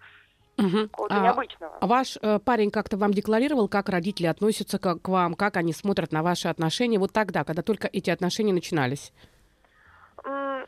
Какого-то 0.58 1.16
А, 1.16 1.20
необычного. 1.24 1.78
а 1.82 1.88
ваш 1.88 2.18
э, 2.22 2.40
парень 2.40 2.72
как-то 2.72 2.96
вам 2.98 3.12
декларировал, 3.14 3.68
как 3.68 3.90
родители 3.90 4.28
относятся 4.28 4.80
к, 4.80 4.96
к 5.00 5.08
вам, 5.10 5.34
как 5.36 5.58
они 5.58 5.74
смотрят 5.74 6.12
на 6.12 6.24
ваши 6.24 6.48
отношения 6.48 6.98
вот 7.00 7.12
тогда, 7.12 7.44
когда 7.44 7.62
только 7.62 7.88
эти 7.92 8.10
отношения 8.10 8.54
начинались? 8.54 9.12
Э, 10.24 10.66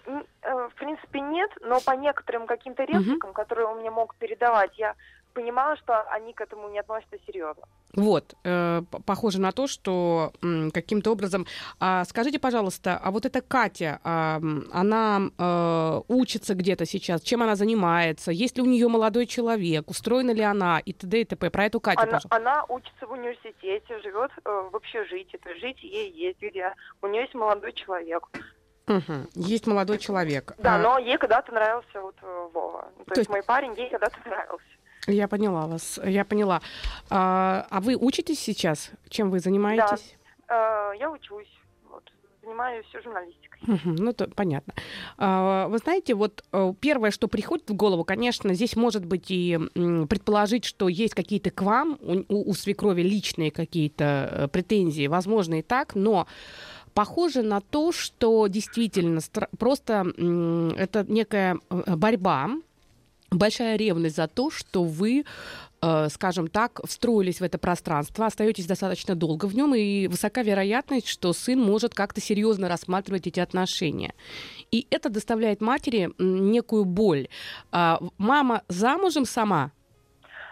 В 0.69 0.75
принципе, 0.75 1.19
нет, 1.21 1.49
но 1.61 1.79
по 1.81 1.91
некоторым 1.91 2.47
каким-то 2.47 2.83
репликам, 2.83 3.33
которые 3.33 3.67
он 3.67 3.79
мне 3.79 3.89
мог 3.91 4.15
передавать, 4.15 4.77
я 4.77 4.95
понимала, 5.41 5.75
что 5.77 6.01
они 6.15 6.33
к 6.33 6.41
этому 6.41 6.69
не 6.69 6.79
относятся 6.79 7.17
серьезно. 7.27 7.63
Вот, 7.95 8.33
э, 8.43 8.81
похоже 9.05 9.39
на 9.39 9.51
то, 9.51 9.67
что 9.67 10.31
м, 10.43 10.71
каким-то 10.71 11.11
образом... 11.11 11.45
А, 11.79 12.03
скажите, 12.05 12.39
пожалуйста, 12.39 12.99
а 13.03 13.11
вот 13.11 13.25
эта 13.25 13.41
Катя, 13.41 13.99
м, 14.03 14.67
она 14.73 15.19
э, 15.37 16.01
учится 16.07 16.53
где-то 16.55 16.85
сейчас, 16.85 17.21
чем 17.21 17.41
она 17.43 17.55
занимается, 17.55 18.31
есть 18.31 18.57
ли 18.57 18.63
у 18.63 18.65
нее 18.65 18.87
молодой 18.87 19.25
человек, 19.25 19.89
устроена 19.89 20.31
ли 20.33 20.41
она 20.43 20.79
и 20.79 20.93
т.д. 20.93 21.21
и 21.21 21.25
т.п. 21.25 21.49
Про 21.49 21.65
эту 21.65 21.79
Катю, 21.79 22.01
Она, 22.01 22.11
пожалуйста. 22.11 22.35
она 22.35 22.65
учится 22.69 23.05
в 23.07 23.11
университете, 23.11 23.99
живет 24.03 24.31
э, 24.43 24.69
в 24.71 24.75
общежитии, 24.75 25.37
то 25.37 25.49
есть 25.49 25.61
жить 25.61 25.83
ей 25.83 26.11
есть 26.11 26.41
где. 26.41 26.73
У 27.01 27.07
нее 27.07 27.21
есть 27.21 27.35
молодой 27.35 27.73
человек. 27.73 28.27
Мгм. 28.87 29.27
Есть 29.35 29.67
молодой 29.67 29.97
человек. 29.97 30.53
Да, 30.59 30.75
А, 30.75 30.77
но 30.77 30.97
ей 30.97 31.17
когда-то 31.17 31.51
нравился 31.53 32.01
вот 32.01 32.15
э, 32.21 32.47
Вова. 32.53 32.81
То, 32.99 33.03
То 33.05 33.11
есть 33.11 33.17
есть- 33.17 33.29
мой 33.29 33.43
парень 33.43 33.73
ей 33.77 33.89
когда-то 33.89 34.15
нравился. 34.25 34.63
Я 35.07 35.27
поняла 35.27 35.67
вас, 35.67 35.99
я 36.05 36.25
поняла. 36.25 36.61
А, 37.09 37.65
а 37.69 37.79
вы 37.79 37.95
учитесь 37.95 38.39
сейчас? 38.39 38.91
Чем 39.09 39.29
вы 39.31 39.39
занимаетесь? 39.39 40.15
Э, 40.49 40.91
Я 40.99 41.09
учусь, 41.11 41.47
занимаюсь 42.43 42.85
журналистикой. 43.03 43.59
Мгм, 43.61 43.95
Ну, 43.95 44.13
то 44.13 44.27
понятно. 44.27 44.73
А, 45.17 45.67
Вы 45.67 45.77
знаете, 45.77 46.13
вот 46.13 46.43
э, 46.51 46.73
первое, 46.79 47.11
что 47.11 47.27
приходит 47.27 47.69
в 47.69 47.73
голову, 47.73 48.03
конечно, 48.03 48.53
здесь 48.53 48.75
может 48.75 49.05
быть 49.05 49.31
и 49.31 49.57
предположить, 50.09 50.65
что 50.65 50.87
есть 50.89 51.13
какие-то 51.15 51.51
к 51.51 51.61
вам, 51.61 51.97
у, 52.01 52.49
у- 52.51 52.53
свекрови 52.53 53.01
личные 53.01 53.51
какие-то 53.51 54.29
э, 54.31 54.47
претензии, 54.49 55.07
возможно 55.07 55.59
и 55.59 55.61
так, 55.61 55.95
но 55.95 56.27
похоже 56.93 57.43
на 57.43 57.61
то, 57.61 57.91
что 57.91 58.47
действительно 58.47 59.21
просто 59.59 60.05
это 60.77 61.05
некая 61.07 61.59
э, 61.69 61.95
борьба, 61.95 62.49
большая 63.31 63.75
ревность 63.77 64.15
за 64.15 64.27
то, 64.27 64.49
что 64.49 64.83
вы 64.83 65.25
э, 65.81 66.07
скажем 66.09 66.47
так, 66.47 66.79
встроились 66.85 67.39
в 67.39 67.43
это 67.43 67.57
пространство, 67.57 68.25
остаетесь 68.25 68.65
достаточно 68.65 69.15
долго 69.15 69.45
в 69.45 69.55
нем, 69.55 69.75
и 69.75 70.07
высока 70.07 70.41
вероятность, 70.41 71.07
что 71.07 71.33
сын 71.33 71.59
может 71.59 71.93
как-то 71.93 72.21
серьезно 72.21 72.67
рассматривать 72.69 73.27
эти 73.27 73.39
отношения. 73.39 74.13
И 74.71 74.87
это 74.89 75.09
доставляет 75.09 75.61
матери 75.61 76.09
некую 76.17 76.85
боль. 76.85 77.27
А, 77.71 77.99
мама 78.17 78.63
замужем 78.67 79.25
сама? 79.25 79.71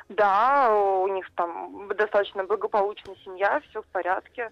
Да, 0.09 0.71
у 0.71 1.07
них 1.07 1.25
там 1.35 1.88
достаточно 1.95 2.43
благополучная 2.43 3.15
семья, 3.23 3.61
все 3.69 3.81
в 3.81 3.85
порядке. 3.88 4.51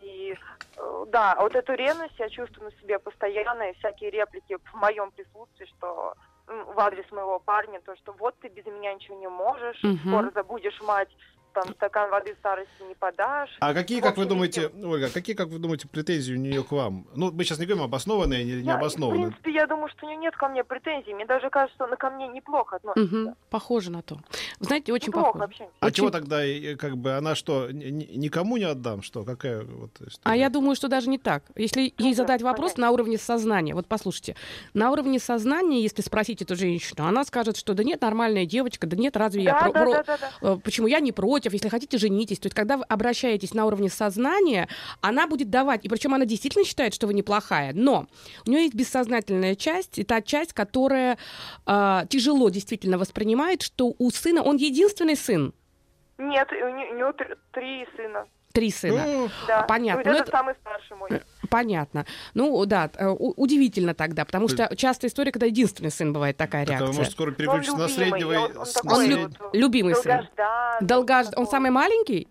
И 0.00 0.34
э, 0.76 1.04
да, 1.08 1.36
вот 1.38 1.54
эту 1.54 1.74
ревность 1.74 2.18
я 2.18 2.28
чувствую 2.28 2.70
на 2.70 2.80
себе 2.80 2.98
постоянно, 2.98 3.70
и 3.70 3.78
всякие 3.78 4.10
реплики 4.10 4.56
в 4.56 4.74
моем 4.74 5.10
присутствии, 5.10 5.66
что 5.76 6.14
в 6.46 6.80
адрес 6.80 7.10
моего 7.10 7.38
парня, 7.38 7.80
то, 7.80 7.96
что 7.96 8.12
вот 8.12 8.38
ты 8.40 8.48
без 8.48 8.66
меня 8.66 8.94
ничего 8.94 9.16
не 9.18 9.28
можешь, 9.28 9.82
Мгм. 9.82 9.98
скоро 10.08 10.30
забудешь 10.34 10.80
мать, 10.82 11.08
там 11.54 11.72
стакан 11.74 12.10
воды 12.10 12.34
в 12.34 12.38
старости 12.38 12.70
не 12.88 12.94
подашь. 12.94 13.50
А 13.60 13.72
какие, 13.72 14.00
В 14.00 14.02
как 14.02 14.16
вы 14.16 14.26
думаете, 14.26 14.70
Ольга, 14.82 15.08
какие, 15.08 15.34
как 15.36 15.48
вы 15.48 15.58
думаете, 15.58 15.88
претензии 15.88 16.34
у 16.34 16.36
нее 16.36 16.62
к 16.64 16.72
вам? 16.72 17.06
Ну, 17.14 17.30
мы 17.32 17.44
сейчас 17.44 17.58
не 17.58 17.66
говорим 17.66 17.84
обоснованные 17.84 18.42
или 18.42 18.56
Я, 18.56 18.62
в 18.62 18.64
необоснованные. 18.66 19.26
принципе, 19.28 19.52
я 19.52 19.66
думаю, 19.66 19.88
что 19.88 20.06
у 20.06 20.08
нее 20.08 20.18
нет 20.18 20.36
ко 20.36 20.48
мне 20.48 20.64
претензий. 20.64 21.14
Мне 21.14 21.24
даже 21.26 21.48
кажется, 21.50 21.74
что 21.76 21.84
она 21.84 21.96
ко 21.96 22.10
мне 22.10 22.28
неплохо 22.28 22.76
относится. 22.76 23.16
Мгм, 23.16 23.34
Похоже 23.50 23.90
на 23.90 24.02
то. 24.02 24.16
Вы 24.58 24.66
знаете, 24.66 24.92
очень 24.92 25.08
Неплохо 25.08 25.26
похоже. 25.26 25.44
вообще. 25.44 25.68
А 25.80 25.86
Очень- 25.86 25.94
чего 25.96 26.10
тогда, 26.10 26.40
как 26.78 26.96
бы, 26.96 27.12
она 27.16 27.34
что, 27.34 27.70
ни- 27.70 27.84
ни- 27.90 28.16
никому 28.16 28.56
не 28.56 28.64
отдам, 28.64 29.02
что? 29.02 29.22
Какая 29.24 29.62
вот 29.62 29.90
А 30.00 30.08
история? 30.08 30.38
я 30.40 30.48
думаю, 30.50 30.74
что 30.76 30.88
даже 30.88 31.08
не 31.08 31.18
так. 31.18 31.44
Если 31.56 31.82
ей 31.82 31.94
Ну 31.98 32.10
да, 32.10 32.14
задать 32.16 32.42
вопрос 32.42 32.72
понятно. 32.72 32.86
на 32.86 32.90
уровне 32.92 33.18
сознания, 33.18 33.74
вот 33.74 33.86
послушайте, 33.86 34.34
на 34.74 34.90
уровне 34.90 35.18
сознания, 35.20 35.80
если 35.82 36.02
спросить 36.02 36.42
эту 36.42 36.56
женщину, 36.56 37.04
она 37.06 37.24
скажет, 37.24 37.56
что 37.56 37.74
да 37.74 37.84
нет, 37.84 38.00
нормальная 38.02 38.46
девочка, 38.46 38.86
да 38.86 38.96
нет, 38.96 39.16
разве 39.16 39.42
я 39.44 39.52
Да, 39.52 39.60
про- 39.60 39.72
да, 39.72 39.80
про- 39.84 39.92
да, 39.92 40.02
да, 40.04 40.18
да. 40.40 40.52
Э, 40.54 40.58
Почему 40.64 40.86
я 40.86 41.00
не 41.00 41.12
против, 41.12 41.43
если 41.52 41.68
хотите, 41.68 41.98
женитесь. 41.98 42.38
То 42.38 42.46
есть, 42.46 42.54
когда 42.56 42.76
вы 42.76 42.84
обращаетесь 42.84 43.52
на 43.54 43.66
уровне 43.66 43.90
сознания, 43.90 44.68
она 45.00 45.26
будет 45.26 45.50
давать, 45.50 45.84
и 45.84 45.88
причем 45.88 46.14
она 46.14 46.24
действительно 46.24 46.64
считает, 46.64 46.94
что 46.94 47.06
вы 47.06 47.14
неплохая, 47.14 47.72
но 47.74 48.06
у 48.46 48.50
нее 48.50 48.62
есть 48.62 48.74
бессознательная 48.74 49.54
часть, 49.54 49.98
и 49.98 50.04
та 50.04 50.22
часть, 50.22 50.52
которая 50.52 51.18
э, 51.66 52.00
тяжело 52.08 52.48
действительно 52.50 52.98
воспринимает, 52.98 53.62
что 53.62 53.94
у 53.98 54.10
сына, 54.10 54.42
он 54.42 54.56
единственный 54.56 55.16
сын, 55.16 55.52
Нет, 56.18 56.48
у 56.52 56.68
не- 56.68 56.90
у 56.92 56.98
него 56.98 57.10
тр- 57.10 57.36
три 57.52 57.86
сына. 57.96 58.26
три 58.52 58.70
сына. 58.70 59.04
Ну, 59.04 59.28
Да. 59.48 59.62
понятно. 59.62 60.02
Вот 60.04 60.06
Ну, 60.06 60.12
это, 60.12 60.22
это- 60.22 60.30
самый 60.30 60.54
старший 60.60 60.96
мой. 60.96 61.08
Понятно. 61.54 62.04
Ну, 62.34 62.66
да, 62.66 62.90
э, 62.98 63.06
удивительно 63.06 63.94
тогда, 63.94 64.24
потому 64.24 64.48
То 64.48 64.54
что 64.66 64.74
часто 64.76 65.06
история, 65.06 65.30
когда 65.30 65.46
единственный 65.46 65.92
сын 65.92 66.12
бывает 66.12 66.36
такая 66.36 66.66
так, 66.66 66.74
а 66.74 66.78
реакция. 66.80 66.98
может, 66.98 67.12
скоро 67.12 67.28
он 67.28 67.34
переключится 67.36 67.76
на 67.76 67.86
любимый, 67.86 67.94
среднего... 67.94 68.32
он, 68.32 68.58
он 68.58 68.66
такой 68.74 69.14
Он 69.14 69.22
вот, 69.22 69.54
любимый 69.54 69.94
сын. 69.94 70.02
долгожданный, 70.02 70.88
Долгож... 70.88 71.26
Он 71.36 71.46
самый 71.46 71.70
маленький? 71.70 72.26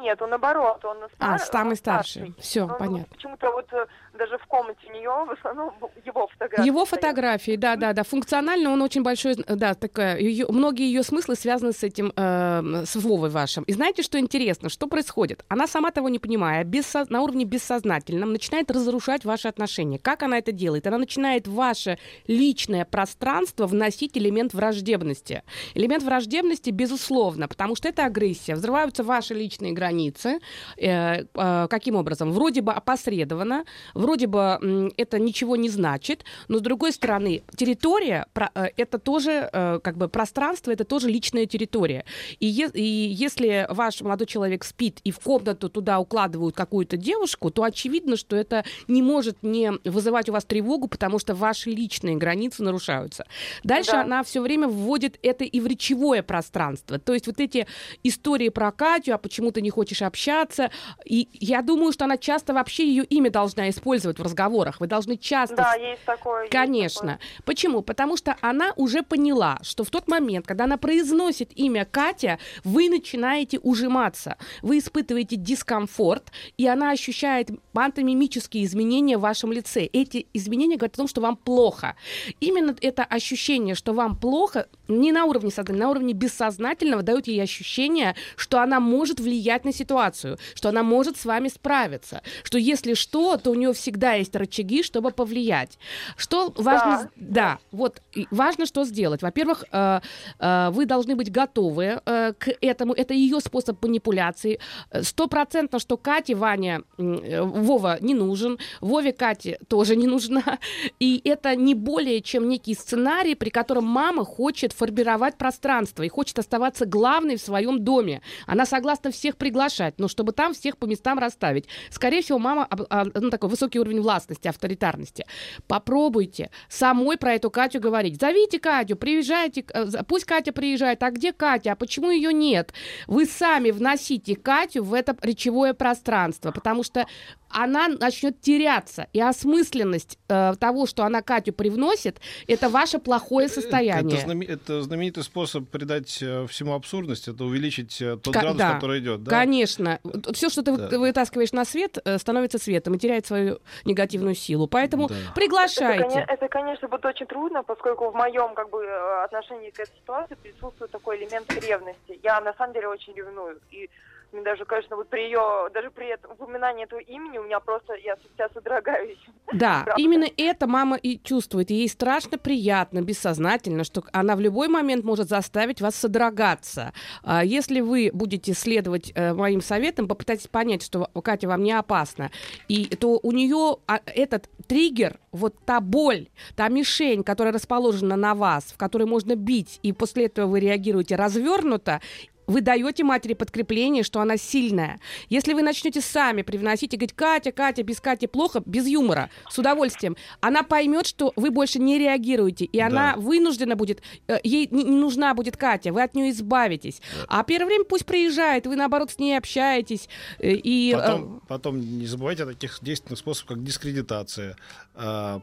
Нет, 0.00 0.22
он 0.22 0.30
наоборот, 0.30 0.82
он 0.82 0.96
А, 1.18 1.38
стар- 1.38 1.52
самый 1.52 1.70
он 1.72 1.76
старший. 1.76 2.34
Все, 2.38 2.66
Но, 2.66 2.72
ну, 2.72 2.78
понятно. 2.78 3.14
Почему-то 3.14 3.50
вот 3.50 3.66
э, 3.72 3.86
даже 4.16 4.38
в 4.38 4.46
комнате 4.46 4.78
у 4.88 4.92
нее 4.92 5.08
в 5.10 5.30
основном 5.30 5.74
его 6.04 6.26
фотографии. 6.28 6.66
Его 6.66 6.84
фотографии, 6.84 7.56
да, 7.56 7.76
да, 7.76 7.92
да. 7.92 8.02
Функционально 8.02 8.70
он 8.72 8.82
очень 8.82 9.02
большой, 9.02 9.34
да, 9.34 9.74
такая. 9.74 10.18
её- 10.18 10.50
многие 10.50 10.86
ее 10.86 11.02
смыслы 11.02 11.34
связаны 11.36 11.72
с 11.72 11.82
этим, 11.82 12.12
э, 12.16 12.84
с 12.86 12.96
Вовой 12.96 13.30
вашим. 13.30 13.64
И 13.64 13.72
знаете, 13.72 14.02
что 14.02 14.18
интересно? 14.18 14.68
Что 14.68 14.86
происходит? 14.86 15.44
Она 15.48 15.66
сама 15.66 15.90
того 15.90 16.08
не 16.08 16.18
понимая, 16.18 16.64
бессо- 16.64 17.06
на 17.08 17.22
уровне 17.22 17.44
бессознательном 17.44 18.32
начинает 18.32 18.70
разрушать 18.70 19.24
ваши 19.24 19.48
отношения. 19.48 19.98
Как 19.98 20.22
она 20.22 20.38
это 20.38 20.52
делает? 20.52 20.86
Она 20.86 20.98
начинает 20.98 21.46
ваше 21.46 21.98
личное 22.26 22.84
пространство 22.84 23.66
вносить 23.66 24.16
элемент 24.18 24.54
враждебности. 24.54 25.42
Элемент 25.74 26.02
враждебности, 26.02 26.70
безусловно, 26.70 27.46
потому 27.48 27.76
что 27.76 27.88
это 27.88 28.04
агрессия. 28.04 28.54
Взрываются 28.54 29.04
ваши 29.04 29.34
личные 29.34 29.72
границы. 29.72 30.40
Э, 30.76 31.24
э, 31.34 31.66
каким 31.70 31.94
образом? 31.96 32.32
Вроде 32.32 32.60
бы 32.62 32.72
опосредованно, 32.72 33.64
вроде 33.94 34.07
бы 34.26 34.58
м, 34.60 34.92
это 34.96 35.18
ничего 35.18 35.56
не 35.56 35.68
значит, 35.68 36.24
но 36.48 36.58
с 36.58 36.60
другой 36.60 36.92
стороны, 36.92 37.42
территория 37.56 38.26
э, 38.54 38.66
это 38.76 38.98
тоже 38.98 39.48
э, 39.52 39.80
как 39.82 39.96
бы 39.96 40.08
пространство, 40.08 40.70
это 40.70 40.84
тоже 40.84 41.08
личная 41.08 41.46
территория. 41.46 42.04
И, 42.40 42.46
е- 42.46 42.70
и 42.74 42.82
если 42.82 43.66
ваш 43.70 44.00
молодой 44.00 44.26
человек 44.26 44.64
спит 44.64 45.00
и 45.04 45.10
в 45.10 45.18
комнату 45.20 45.68
туда 45.68 45.98
укладывают 45.98 46.54
какую-то 46.56 46.96
девушку, 46.96 47.50
то 47.50 47.62
очевидно, 47.64 48.16
что 48.16 48.36
это 48.36 48.64
не 48.86 49.02
может 49.02 49.42
не 49.42 49.72
вызывать 49.84 50.28
у 50.28 50.32
вас 50.32 50.44
тревогу, 50.44 50.88
потому 50.88 51.18
что 51.18 51.34
ваши 51.34 51.70
личные 51.70 52.16
границы 52.16 52.62
нарушаются. 52.62 53.24
Дальше 53.64 53.92
Да. 53.92 54.02
она 54.02 54.22
все 54.22 54.40
время 54.40 54.68
вводит 54.68 55.18
это 55.22 55.44
и 55.44 55.60
в 55.60 55.66
речевое 55.66 56.22
пространство. 56.22 56.98
То 56.98 57.14
есть 57.14 57.26
вот 57.26 57.40
эти 57.40 57.66
истории 58.02 58.48
про 58.48 58.70
Катю, 58.72 59.14
а 59.14 59.18
почему 59.18 59.50
ты 59.50 59.60
не 59.60 59.70
хочешь 59.70 60.02
общаться. 60.02 60.70
И 61.04 61.28
я 61.32 61.62
думаю, 61.62 61.92
что 61.92 62.04
она 62.04 62.16
часто 62.16 62.52
вообще 62.54 62.86
ее 62.86 63.04
имя 63.04 63.30
должна 63.30 63.68
использовать 63.68 63.87
в 63.96 64.22
разговорах. 64.22 64.80
Вы 64.80 64.86
должны 64.86 65.16
часто... 65.16 65.56
Да, 65.56 65.74
есть 65.74 66.04
такое. 66.04 66.42
есть 66.42 66.52
Конечно. 66.52 67.12
такое. 67.12 67.18
Почему? 67.44 67.82
Потому 67.82 68.16
что 68.16 68.36
она 68.40 68.72
уже 68.76 69.02
поняла, 69.02 69.58
что 69.62 69.84
в 69.84 69.90
тот 69.90 70.08
момент, 70.08 70.46
когда 70.46 70.64
она 70.64 70.76
произносит 70.76 71.50
имя 71.54 71.84
Катя, 71.84 72.38
вы 72.64 72.88
начинаете 72.88 73.58
ужиматься. 73.58 74.36
Вы 74.62 74.78
испытываете 74.78 75.36
дискомфорт, 75.36 76.30
и 76.56 76.66
она 76.66 76.90
ощущает 76.90 77.50
пантомимические 77.72 78.64
изменения 78.64 79.18
в 79.18 79.22
вашем 79.22 79.52
лице. 79.52 79.84
Эти 79.84 80.26
изменения 80.32 80.76
говорят 80.76 80.94
о 80.94 80.98
том, 80.98 81.08
что 81.08 81.20
вам 81.20 81.36
плохо. 81.36 81.96
Именно 82.40 82.76
это 82.80 83.04
ощущение, 83.04 83.74
что 83.74 83.92
вам 83.92 84.16
плохо, 84.16 84.66
не 84.88 85.12
на 85.12 85.24
уровне 85.24 85.50
сознания, 85.50 85.80
на 85.80 85.90
уровне 85.90 86.12
бессознательного 86.12 87.02
дает 87.02 87.26
ей 87.26 87.42
ощущение, 87.42 88.16
что 88.36 88.60
она 88.60 88.80
может 88.80 89.20
влиять 89.20 89.64
на 89.64 89.72
ситуацию, 89.72 90.38
что 90.54 90.68
она 90.68 90.82
может 90.82 91.16
с 91.16 91.24
вами 91.24 91.48
справиться, 91.48 92.22
что 92.42 92.58
если 92.58 92.94
что, 92.94 93.36
то 93.36 93.50
у 93.50 93.54
нее 93.54 93.72
всегда 93.78 94.14
есть 94.14 94.34
рычаги, 94.36 94.82
чтобы 94.82 95.10
повлиять. 95.10 95.78
Что 96.16 96.52
важно... 96.56 96.98
с- 97.04 97.08
Да, 97.16 97.58
вот, 97.72 98.02
важно 98.30 98.66
что 98.66 98.84
сделать. 98.84 99.22
Во-первых, 99.22 99.64
э, 99.72 100.00
э, 100.38 100.70
вы 100.70 100.86
должны 100.86 101.14
быть 101.16 101.30
готовы 101.30 102.00
э, 102.04 102.32
к 102.38 102.48
этому. 102.60 102.92
Это 102.94 103.14
ее 103.14 103.40
способ 103.40 103.82
манипуляции. 103.82 104.58
Стопроцентно, 105.02 105.78
что 105.78 105.96
Кате, 105.96 106.34
Ваня, 106.34 106.82
э, 106.98 107.42
Вова 107.42 107.98
не 108.00 108.14
нужен, 108.14 108.58
Вове 108.80 109.12
Кате 109.12 109.58
тоже 109.68 109.96
не 109.96 110.06
нужна. 110.06 110.58
И 111.00 111.20
это 111.24 111.54
не 111.56 111.74
более 111.74 112.20
чем 112.20 112.48
некий 112.48 112.74
сценарий, 112.74 113.34
при 113.34 113.50
котором 113.50 113.84
мама 113.84 114.24
хочет 114.24 114.72
формировать 114.72 115.36
пространство 115.36 116.02
и 116.02 116.08
хочет 116.08 116.38
оставаться 116.38 116.86
главной 116.86 117.36
в 117.36 117.40
своем 117.40 117.84
доме. 117.84 118.20
Она 118.46 118.66
согласна 118.66 119.10
всех 119.10 119.36
приглашать, 119.36 119.94
но 119.98 120.08
чтобы 120.08 120.32
там 120.32 120.54
всех 120.54 120.76
по 120.78 120.86
местам 120.86 121.18
расставить. 121.18 121.66
Скорее 121.90 122.22
всего, 122.22 122.38
мама 122.38 122.66
а, 122.90 123.04
ну, 123.14 123.30
такой 123.30 123.50
высокий 123.50 123.67
уровень 123.76 124.00
властности, 124.00 124.48
авторитарности. 124.48 125.26
Попробуйте 125.66 126.50
самой 126.68 127.18
про 127.18 127.34
эту 127.34 127.50
Катю 127.50 127.80
говорить. 127.80 128.20
Зовите 128.20 128.58
Катю, 128.58 128.96
приезжайте, 128.96 129.64
э, 129.72 129.86
пусть 130.06 130.24
Катя 130.24 130.52
приезжает. 130.52 131.02
А 131.02 131.10
где 131.10 131.32
Катя? 131.32 131.72
А 131.72 131.76
почему 131.76 132.10
ее 132.10 132.32
нет? 132.32 132.72
Вы 133.06 133.26
сами 133.26 133.70
вносите 133.70 134.36
Катю 134.36 134.82
в 134.84 134.94
это 134.94 135.16
речевое 135.22 135.74
пространство, 135.74 136.52
потому 136.52 136.82
что 136.82 137.06
она 137.50 137.88
начнет 137.88 138.40
теряться. 138.40 139.08
И 139.12 139.20
осмысленность 139.20 140.18
э, 140.28 140.54
того, 140.58 140.86
что 140.86 141.04
она 141.04 141.22
Катю 141.22 141.52
привносит, 141.52 142.20
это 142.46 142.68
ваше 142.68 142.98
плохое 142.98 143.48
состояние. 143.48 144.18
Это, 144.18 144.26
знаме- 144.26 144.46
это 144.46 144.82
знаменитый 144.82 145.22
способ 145.22 145.68
придать 145.68 146.18
э, 146.22 146.46
всему 146.46 146.74
абсурдность, 146.74 147.28
это 147.28 147.44
увеличить 147.44 148.00
э, 148.02 148.16
тот 148.16 148.34
Ка- 148.34 148.40
градус, 148.40 148.58
да. 148.58 148.74
который 148.74 149.00
идет. 149.00 149.22
Да? 149.24 149.30
Конечно. 149.30 149.98
Все, 150.32 150.48
что 150.48 150.62
ты 150.62 150.76
Да. 150.76 150.98
вытаскиваешь 150.98 151.52
на 151.52 151.64
свет, 151.64 151.98
э, 152.04 152.18
становится 152.18 152.58
светом 152.58 152.94
и 152.94 152.98
теряет 152.98 153.26
свою 153.26 153.58
негативную 153.84 154.34
силу. 154.34 154.66
Поэтому 154.66 155.08
Да. 155.08 155.14
Это, 155.14 155.32
приглашайте. 155.34 156.04
коне- 156.04 156.24
это, 156.28 156.48
конечно, 156.48 156.88
будет 156.88 157.04
очень 157.06 157.26
трудно, 157.26 157.62
поскольку 157.62 158.10
в 158.10 158.14
моем 158.14 158.54
как 158.54 158.70
бы 158.70 158.82
э, 158.84 159.24
отношении 159.24 159.70
к 159.70 159.80
этой 159.80 159.94
ситуации 159.96 160.36
присутствует 160.42 160.90
такой 160.90 161.18
элемент 161.18 161.50
ревности. 161.54 162.18
Я 162.22 162.40
на 162.40 162.52
самом 162.54 162.72
деле 162.74 162.88
очень 162.88 163.14
ревную. 163.14 163.58
И 163.70 163.88
мне 164.32 164.42
даже, 164.42 164.64
конечно, 164.66 164.96
вот 164.96 165.08
при 165.08 165.22
ее, 165.22 165.70
даже 165.72 165.90
при 165.90 166.08
этом 166.08 166.32
упоминании 166.32 166.84
этого 166.84 167.00
имени 167.00 167.38
у 167.38 167.44
меня 167.44 167.60
просто, 167.60 167.94
я 167.94 168.16
вся 168.34 168.48
содрогаюсь. 168.52 169.18
Да, 169.52 169.82
Правда. 169.84 170.02
именно 170.02 170.26
это 170.36 170.66
мама 170.66 170.96
и 170.96 171.18
чувствует. 171.18 171.70
И 171.70 171.74
ей 171.74 171.88
страшно 171.88 172.36
приятно, 172.36 173.00
бессознательно, 173.00 173.84
что 173.84 174.02
она 174.12 174.36
в 174.36 174.40
любой 174.40 174.68
момент 174.68 175.04
может 175.04 175.28
заставить 175.28 175.80
вас 175.80 175.94
содрогаться. 175.94 176.92
А 177.22 177.42
Если 177.42 177.80
вы 177.80 178.10
будете 178.12 178.52
следовать 178.52 179.12
э, 179.14 179.32
моим 179.32 179.62
советам, 179.62 180.08
попытайтесь 180.08 180.48
понять, 180.48 180.82
что 180.82 181.08
Катя 181.22 181.48
вам 181.48 181.62
не 181.62 181.72
опасна, 181.72 182.30
и 182.68 182.84
то 182.84 183.18
у 183.22 183.32
нее 183.32 183.78
а, 183.86 184.00
этот 184.06 184.50
триггер, 184.66 185.18
вот 185.32 185.54
та 185.64 185.80
боль, 185.80 186.28
та 186.54 186.68
мишень, 186.68 187.24
которая 187.24 187.54
расположена 187.54 188.16
на 188.16 188.34
вас, 188.34 188.64
в 188.64 188.76
которой 188.76 189.04
можно 189.04 189.36
бить, 189.36 189.80
и 189.82 189.92
после 189.92 190.26
этого 190.26 190.46
вы 190.46 190.60
реагируете 190.60 191.16
развернуто, 191.16 192.00
вы 192.48 192.60
даете 192.62 193.04
матери 193.04 193.34
подкрепление, 193.34 194.02
что 194.02 194.20
она 194.20 194.36
сильная. 194.36 194.98
Если 195.28 195.52
вы 195.52 195.62
начнете 195.62 196.00
сами 196.00 196.42
привносить 196.42 196.94
и 196.94 196.96
говорить, 196.96 197.12
Катя, 197.14 197.52
Катя, 197.52 197.82
без 197.84 198.00
Кати 198.00 198.26
плохо, 198.26 198.62
без 198.66 198.86
юмора, 198.86 199.30
с 199.50 199.58
удовольствием, 199.58 200.16
она 200.40 200.62
поймет, 200.62 201.06
что 201.06 201.32
вы 201.36 201.50
больше 201.50 201.78
не 201.78 201.98
реагируете, 201.98 202.64
и 202.64 202.80
она 202.80 203.14
вынуждена 203.16 203.76
будет, 203.76 204.02
э, 204.26 204.38
ей 204.42 204.66
не, 204.70 204.84
нужна 204.84 205.34
будет 205.34 205.56
Катя, 205.56 205.92
вы 205.92 206.02
от 206.02 206.14
нее 206.14 206.30
избавитесь. 206.30 207.00
А 207.28 207.44
первое 207.44 207.66
время 207.66 207.84
пусть 207.84 208.06
приезжает, 208.06 208.66
вы 208.66 208.76
наоборот 208.76 209.10
с 209.10 209.18
ней 209.18 209.36
общаетесь. 209.36 210.08
э, 210.38 210.52
И, 210.52 210.92
э, 210.92 210.96
Потом, 210.98 211.42
потом 211.46 211.80
не 211.98 212.06
забывайте 212.06 212.44
о 212.44 212.46
таких 212.46 212.78
действенных 212.82 213.18
способах, 213.18 213.56
как 213.56 213.62
дискредитация, 213.64 214.56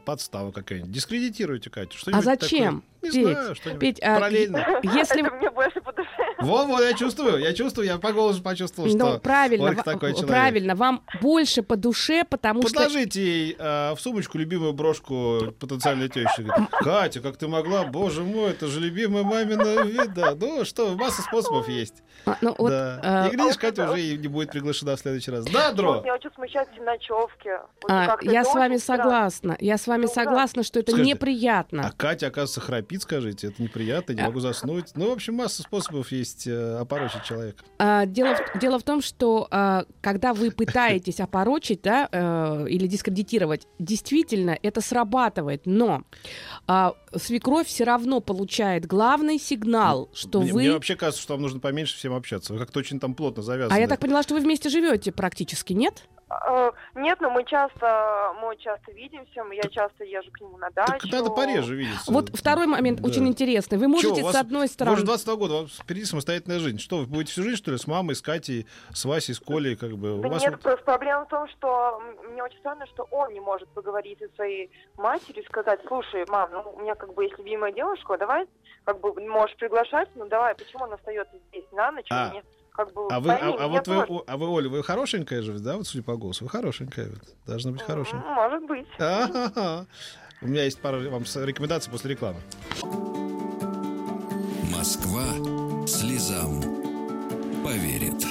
подстава 0.04 0.52
какая-нибудь. 0.52 0.90
Дискредитируйте 0.90 1.70
Катю. 1.70 1.96
а 2.12 2.20
зачем? 2.20 2.82
такое. 2.82 2.96
Не 3.02 3.10
Петь, 3.10 3.36
знаю, 3.38 3.54
что-нибудь 3.54 3.80
Петь, 3.80 4.00
а, 4.02 4.14
параллельно. 4.16 4.66
если 4.82 5.20
Это 5.26 5.34
мне 5.36 5.50
больше 5.50 5.80
по 5.80 5.92
душе. 5.92 6.08
Вот, 6.40 6.66
вот, 6.66 6.82
я 6.82 6.92
чувствую, 6.96 7.38
я 7.38 7.52
чувствую, 7.52 7.86
я 7.86 7.98
по 7.98 8.12
голосу 8.12 8.42
почувствовал, 8.42 8.88
Ну, 8.88 8.94
что 8.94 9.18
правильно, 9.18 9.66
Ольга 9.66 9.82
такой 9.82 10.10
человек. 10.12 10.28
правильно, 10.28 10.74
вам 10.74 11.02
больше 11.20 11.62
по 11.62 11.76
душе, 11.76 12.24
потому 12.28 12.62
что 12.62 12.72
Подложите 12.74 13.22
ей 13.22 13.56
э, 13.58 13.94
в 13.94 14.00
сумочку 14.00 14.38
любимую 14.38 14.72
брошку 14.72 15.52
потенциальной 15.58 16.08
тещи. 16.08 16.40
Говорит, 16.42 16.68
Катя, 16.70 17.20
как 17.20 17.36
ты 17.36 17.48
могла? 17.48 17.84
Боже 17.84 18.22
мой, 18.22 18.50
это 18.50 18.66
же 18.66 18.80
любимая 18.80 19.22
мамина 19.24 19.82
вида. 19.82 20.36
Ну 20.38 20.64
что, 20.64 20.94
масса 20.96 21.22
способов 21.22 21.68
есть. 21.68 22.02
А, 22.24 22.36
ну, 22.40 22.54
вот, 22.58 22.70
да. 22.70 23.26
э, 23.26 23.28
И 23.32 23.36
глядишь, 23.36 23.56
Катя 23.56 23.90
уже 23.90 24.00
и 24.00 24.16
не 24.16 24.28
будет 24.28 24.50
приглашена 24.50 24.96
в 24.96 24.98
следующий 25.00 25.30
раз. 25.30 25.44
Да, 25.46 25.72
Дро? 25.72 26.00
Меня 26.02 26.14
очень 26.14 26.30
смущают 26.34 26.68
все 26.72 26.82
ночевки. 26.82 27.50
Вот 27.82 27.90
а, 27.90 28.16
я 28.22 28.44
с 28.44 28.52
вами 28.54 28.78
согласна. 28.78 29.56
Я 29.60 29.78
с 29.78 29.86
вами 29.86 30.04
ужасно. 30.04 30.24
согласна, 30.24 30.62
что 30.62 30.80
это 30.80 30.92
Скажите, 30.92 31.12
неприятно. 31.12 31.86
А 31.86 31.92
Катя, 31.92 32.28
оказывается, 32.28 32.60
храпит, 32.60 33.02
скажите. 33.02 33.48
Это 33.48 33.62
неприятно, 33.62 34.12
не 34.12 34.22
могу 34.22 34.40
заснуть. 34.40 34.86
Ну, 34.94 35.10
в 35.10 35.12
общем, 35.12 35.34
масса 35.34 35.62
способов 35.62 36.10
есть 36.10 36.46
э, 36.46 36.78
опорочить 36.86 37.22
человека. 37.24 37.64
А, 37.78 38.06
дело, 38.06 38.34
в, 38.34 38.58
дело 38.58 38.78
в 38.78 38.82
том, 38.82 39.02
что 39.02 39.46
а, 39.50 39.84
когда 40.00 40.32
вы 40.32 40.50
пытаетесь 40.50 41.20
опорочить 41.20 41.82
да, 41.82 42.08
э, 42.10 42.66
или 42.68 42.86
дискредитировать, 42.86 43.66
действительно 43.78 44.58
это 44.62 44.80
срабатывает, 44.80 45.62
но 45.66 46.02
а, 46.66 46.94
свекровь 47.14 47.66
все 47.66 47.84
равно 47.84 48.20
получает 48.20 48.86
главный 48.86 49.38
сигнал, 49.38 50.08
что 50.14 50.40
мне, 50.40 50.52
вы... 50.52 50.60
мне 50.60 50.72
вообще 50.72 50.96
кажется, 50.96 51.22
что 51.22 51.34
вам 51.34 51.42
нужно 51.42 51.60
поменьше 51.60 51.96
всем 51.96 52.14
общаться. 52.14 52.52
Вы 52.52 52.58
как-то 52.58 52.78
очень 52.78 52.98
там 52.98 53.14
плотно 53.14 53.42
завязаны. 53.42 53.76
А 53.76 53.80
я 53.80 53.88
так 53.88 54.00
поняла, 54.00 54.22
что 54.22 54.34
вы 54.34 54.40
вместе 54.40 54.68
живете 54.68 55.12
практически, 55.12 55.72
нет? 55.72 56.04
Э, 56.28 56.72
Нет, 56.96 57.20
но 57.20 57.30
мы 57.30 57.44
часто, 57.44 58.32
мы 58.42 58.56
часто 58.56 58.90
видимся, 58.90 59.42
я 59.52 59.62
часто 59.70 60.02
езжу 60.04 60.30
к 60.32 60.40
нему 60.40 60.56
на 60.58 60.70
дачу. 60.70 60.92
Так 61.08 61.12
надо 61.12 61.30
пореже 61.30 61.76
видеться. 61.76 62.10
Вот 62.10 62.30
второй 62.36 62.66
момент 62.66 63.00
Да. 63.00 63.08
очень 63.08 63.28
интересный. 63.28 63.78
Вы 63.78 63.84
Чё, 63.84 63.88
можете 63.90 64.22
вас- 64.24 64.32
с 64.34 64.38
одной 64.40 64.62
Вы 64.62 64.66
стороны... 64.68 64.96
же 64.96 65.04
22 65.04 65.36
года, 65.36 65.54
у 65.54 65.62
вас 65.62 65.78
впереди 65.78 66.04
самостоятельная 66.04 66.58
жизнь. 66.58 66.78
Что, 66.80 66.98
вы 66.98 67.06
будете 67.06 67.30
всю 67.32 67.42
жизнь, 67.44 67.56
что 67.58 67.70
ли, 67.70 67.78
с 67.78 67.86
мамой, 67.86 68.16
с 68.16 68.22
Катей, 68.22 68.66
с 68.92 69.04
Васей, 69.04 69.34
с 69.34 69.40
Колей, 69.40 69.76
как 69.76 69.92
бы? 69.92 70.20
Да 70.20 70.28
у 70.28 70.30
вас 70.32 70.42
нет, 70.42 70.52
вот- 70.54 70.62
просто 70.62 70.84
проблема 70.84 71.26
в 71.26 71.28
том, 71.28 71.46
что 71.48 72.02
мне 72.28 72.42
очень 72.42 72.58
странно, 72.58 72.86
что 72.86 73.04
он 73.12 73.32
не 73.32 73.40
может 73.40 73.68
поговорить 73.68 74.18
со 74.18 74.28
своей 74.34 74.70
матерью 74.96 75.44
и 75.44 75.46
сказать, 75.46 75.80
слушай, 75.86 76.24
мам, 76.28 76.50
ну 76.52 76.72
у 76.76 76.80
меня 76.80 76.96
как 76.96 77.14
бы 77.14 77.22
есть 77.24 77.38
любимая 77.38 77.70
девушка, 77.72 78.18
давай, 78.18 78.46
как 78.84 78.98
бы 79.00 79.12
можешь 79.28 79.56
приглашать, 79.58 80.08
ну 80.16 80.26
давай, 80.26 80.56
почему 80.56 80.84
он 80.84 80.92
остается 80.92 81.36
здесь 81.50 81.64
на 81.72 81.92
ночь, 81.92 82.06
А. 82.10 82.30
мне 82.30 82.42
как 82.76 82.92
бы 82.92 83.08
А 83.10 83.20
вы, 83.20 83.30
а, 83.32 83.54
а 83.64 83.68
вот 83.68 83.88
вы, 83.88 83.94
тоже- 83.94 84.06
о- 84.12 84.24
а 84.26 84.36
вы, 84.36 84.48
Оля, 84.48 84.68
вы 84.68 84.82
хорошенькая 84.82 85.42
же, 85.42 85.58
да, 85.58 85.76
вот 85.76 85.86
судя 85.86 86.04
по 86.04 86.16
голосу? 86.16 86.44
Вы 86.44 86.50
хорошенькая, 86.50 87.08
вот. 87.10 87.18
должна 87.46 87.72
быть 87.72 87.82
хорошенькая. 87.82 88.28
М, 88.28 88.34
Может 88.34 88.66
быть. 88.66 88.86
А-ха-ха. 88.98 89.86
У 90.42 90.46
меня 90.48 90.64
есть 90.64 90.78
пара 90.80 90.98
вам 91.08 91.24
рекомендаций 91.44 91.90
после 91.90 92.10
рекламы. 92.10 92.40
Москва 94.70 95.24
слезам 95.86 96.60
поверит. 97.64 98.24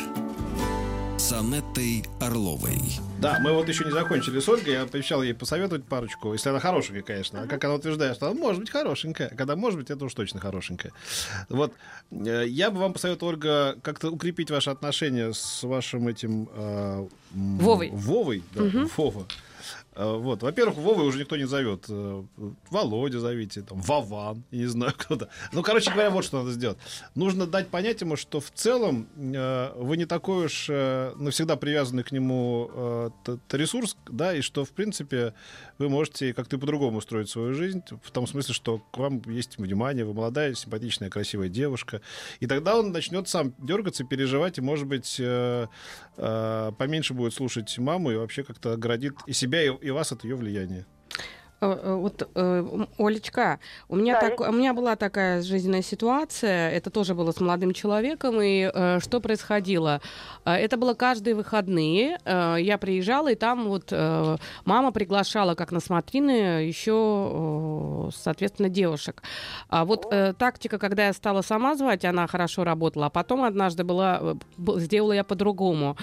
С 1.25 1.31
Анеттой 1.33 2.03
Орловой. 2.19 2.77
Да, 3.19 3.39
мы 3.39 3.51
вот 3.51 3.67
еще 3.67 3.83
не 3.83 3.89
закончили 3.89 4.39
с 4.39 4.47
Ольгой. 4.47 4.73
Я 4.73 4.83
обещал 4.83 5.23
ей 5.23 5.33
посоветовать 5.33 5.83
парочку, 5.83 6.33
если 6.33 6.49
она 6.49 6.59
хорошенькая, 6.59 7.01
конечно. 7.01 7.41
А 7.41 7.47
как 7.47 7.63
она 7.63 7.73
утверждает, 7.73 8.15
что 8.17 8.27
она 8.29 8.39
может 8.39 8.61
быть 8.61 8.69
хорошенькая. 8.69 9.29
Когда 9.29 9.55
может 9.55 9.79
быть, 9.79 9.89
это 9.89 10.05
уж 10.05 10.13
точно 10.13 10.39
хорошенькая. 10.39 10.91
Вот. 11.49 11.73
э, 12.11 12.43
Я 12.47 12.69
бы 12.69 12.77
вам 12.79 12.93
посоветовал, 12.93 13.31
Ольга, 13.33 13.75
как-то 13.81 14.11
укрепить 14.11 14.51
ваши 14.51 14.69
отношения 14.69 15.33
с 15.33 15.63
вашим 15.63 16.07
этим... 16.07 16.47
э, 16.53 17.07
Вовой. 17.33 17.89
Вовой, 17.91 18.43
да, 18.53 18.61
Вова. 18.95 19.25
Э, 19.95 20.17
Вот. 20.17 20.43
Во-первых, 20.43 20.77
Вовы 20.77 21.05
уже 21.05 21.19
никто 21.19 21.38
не 21.38 21.45
зовет. 21.45 21.86
Э, 21.89 22.23
Володя 22.69 23.19
зовите, 23.19 23.62
там, 23.62 23.81
Вован, 23.81 24.43
я 24.51 24.60
не 24.60 24.65
знаю 24.65 24.93
кто-то. 24.97 25.29
Ну, 25.51 25.63
короче 25.63 25.91
говоря, 25.91 26.10
вот 26.10 26.25
что 26.25 26.39
надо 26.39 26.51
сделать. 26.51 26.77
Нужно 27.15 27.47
дать 27.47 27.69
понять 27.69 28.01
ему, 28.01 28.15
что 28.15 28.39
в 28.39 28.51
целом 28.51 29.08
э, 29.15 29.71
вы 29.75 29.97
не 29.97 30.05
такой 30.05 30.45
уж 30.45 30.67
навсегда 30.67 31.55
привязанный 31.55 32.03
к 32.03 32.12
нему 32.12 33.12
ресурс, 33.51 33.97
да, 34.10 34.34
и 34.34 34.41
что, 34.41 34.65
в 34.65 34.71
принципе, 34.71 35.34
вы 35.77 35.89
можете 35.89 36.34
как-то 36.34 36.58
по-другому 36.58 36.97
устроить 36.97 37.29
свою 37.29 37.53
жизнь, 37.53 37.81
в 38.03 38.12
том 38.12 38.27
смысле, 38.27 38.53
что 38.53 38.79
к 38.91 38.97
вам 38.97 39.21
есть 39.27 39.58
внимание, 39.58 40.05
вы 40.05 40.13
молодая, 40.13 40.53
симпатичная, 40.53 41.10
красивая 41.10 41.49
девушка. 41.49 42.01
И 42.39 42.47
тогда 42.47 42.77
он 42.77 42.91
начнет 42.91 43.27
сам 43.27 43.53
дергаться, 43.60 44.03
переживать, 44.03 44.58
и, 44.58 44.62
может 44.62 44.88
быть, 44.88 45.21
поменьше 46.17 47.13
будет 47.13 47.34
слушать 47.34 47.77
маму 47.77 48.12
и 48.12 48.15
вообще 48.15 48.43
как-то 48.43 48.73
оградит 48.73 49.13
и 49.27 49.34
себя, 49.34 49.63
и, 49.63 49.85
и 49.86 49.91
вас 49.91 50.12
от 50.12 50.24
ее 50.24 50.36
влияния. 50.36 50.86
Э, 51.62 51.80
э, 51.84 51.95
Вот, 51.95 52.30
э, 52.36 52.86
Олечка, 52.98 53.60
у 53.88 53.95
меня, 53.95 54.19
Да, 54.19 54.30
так, 54.30 54.39
у 54.41 54.52
меня 54.52 54.74
была 54.74 54.95
такая 54.95 55.41
жизненная 55.41 55.82
ситуация, 55.82 56.69
это 56.71 56.89
тоже 56.89 57.13
было 57.13 57.32
с 57.32 57.39
молодым 57.39 57.74
человеком, 57.74 58.41
и 58.41 58.69
э, 58.74 59.00
что 59.00 59.21
происходило? 59.21 60.02
Это 60.43 60.78
было 60.78 60.93
каждые 60.93 61.34
выходные, 61.34 62.17
э, 62.26 62.58
я 62.60 62.78
приезжала, 62.78 63.32
и 63.32 63.36
там 63.36 63.67
вот 63.69 63.88
э, 63.91 64.38
мама 64.65 64.91
приглашала 64.91 65.56
как 65.56 65.71
на 65.71 65.80
смотрины 65.80 66.67
еще, 66.67 68.10
э, 68.10 68.10
соответственно, 68.15 68.69
девушек. 68.69 69.24
А 69.69 69.86
вот 69.86 70.08
э, 70.12 70.34
тактика, 70.34 70.78
когда 70.78 71.08
я 71.08 71.13
стала 71.13 71.41
сама 71.41 71.76
звать, 71.76 72.06
она 72.06 72.28
хорошо 72.28 72.63
работала, 72.63 73.06
а 73.06 73.10
потом 73.10 73.43
однажды 73.43 73.84
была, 73.84 74.36
сделала 74.58 75.13
я 75.13 75.24
по-другому. 75.24 75.95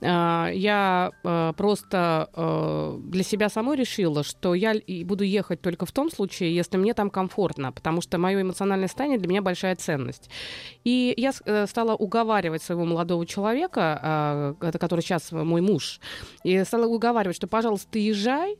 Э, 0.00 0.50
Я 0.52 1.12
э, 1.22 1.52
просто 1.56 2.28
э, 2.34 2.98
для 3.04 3.22
себя 3.22 3.48
самой 3.48 3.76
решила, 3.76 4.22
что 4.24 4.54
я 4.54 4.74
буду 5.04 5.24
ехать 5.24 5.60
только 5.60 5.86
в 5.86 5.92
том 5.92 6.10
случае, 6.10 6.54
если 6.54 6.76
мне 6.78 6.94
там 6.94 7.10
комфортно, 7.10 7.72
потому 7.72 8.00
что 8.00 8.18
мое 8.18 8.42
эмоциональное 8.42 8.88
состояние 8.88 9.18
для 9.18 9.28
меня 9.28 9.42
большая 9.42 9.76
ценность. 9.76 10.30
И 10.84 11.14
я 11.16 11.32
э, 11.44 11.66
стала 11.66 11.94
уговаривать 11.94 12.62
своего 12.62 12.84
молодого 12.84 13.26
человека, 13.26 14.56
который 14.60 15.00
сейчас 15.00 15.32
мой 15.32 15.60
муж, 15.60 16.00
и 16.44 16.64
стала 16.64 16.86
уговаривать, 16.86 17.36
что, 17.36 17.46
пожалуйста, 17.46 17.88
ты 17.90 17.98
езжай, 17.98 18.56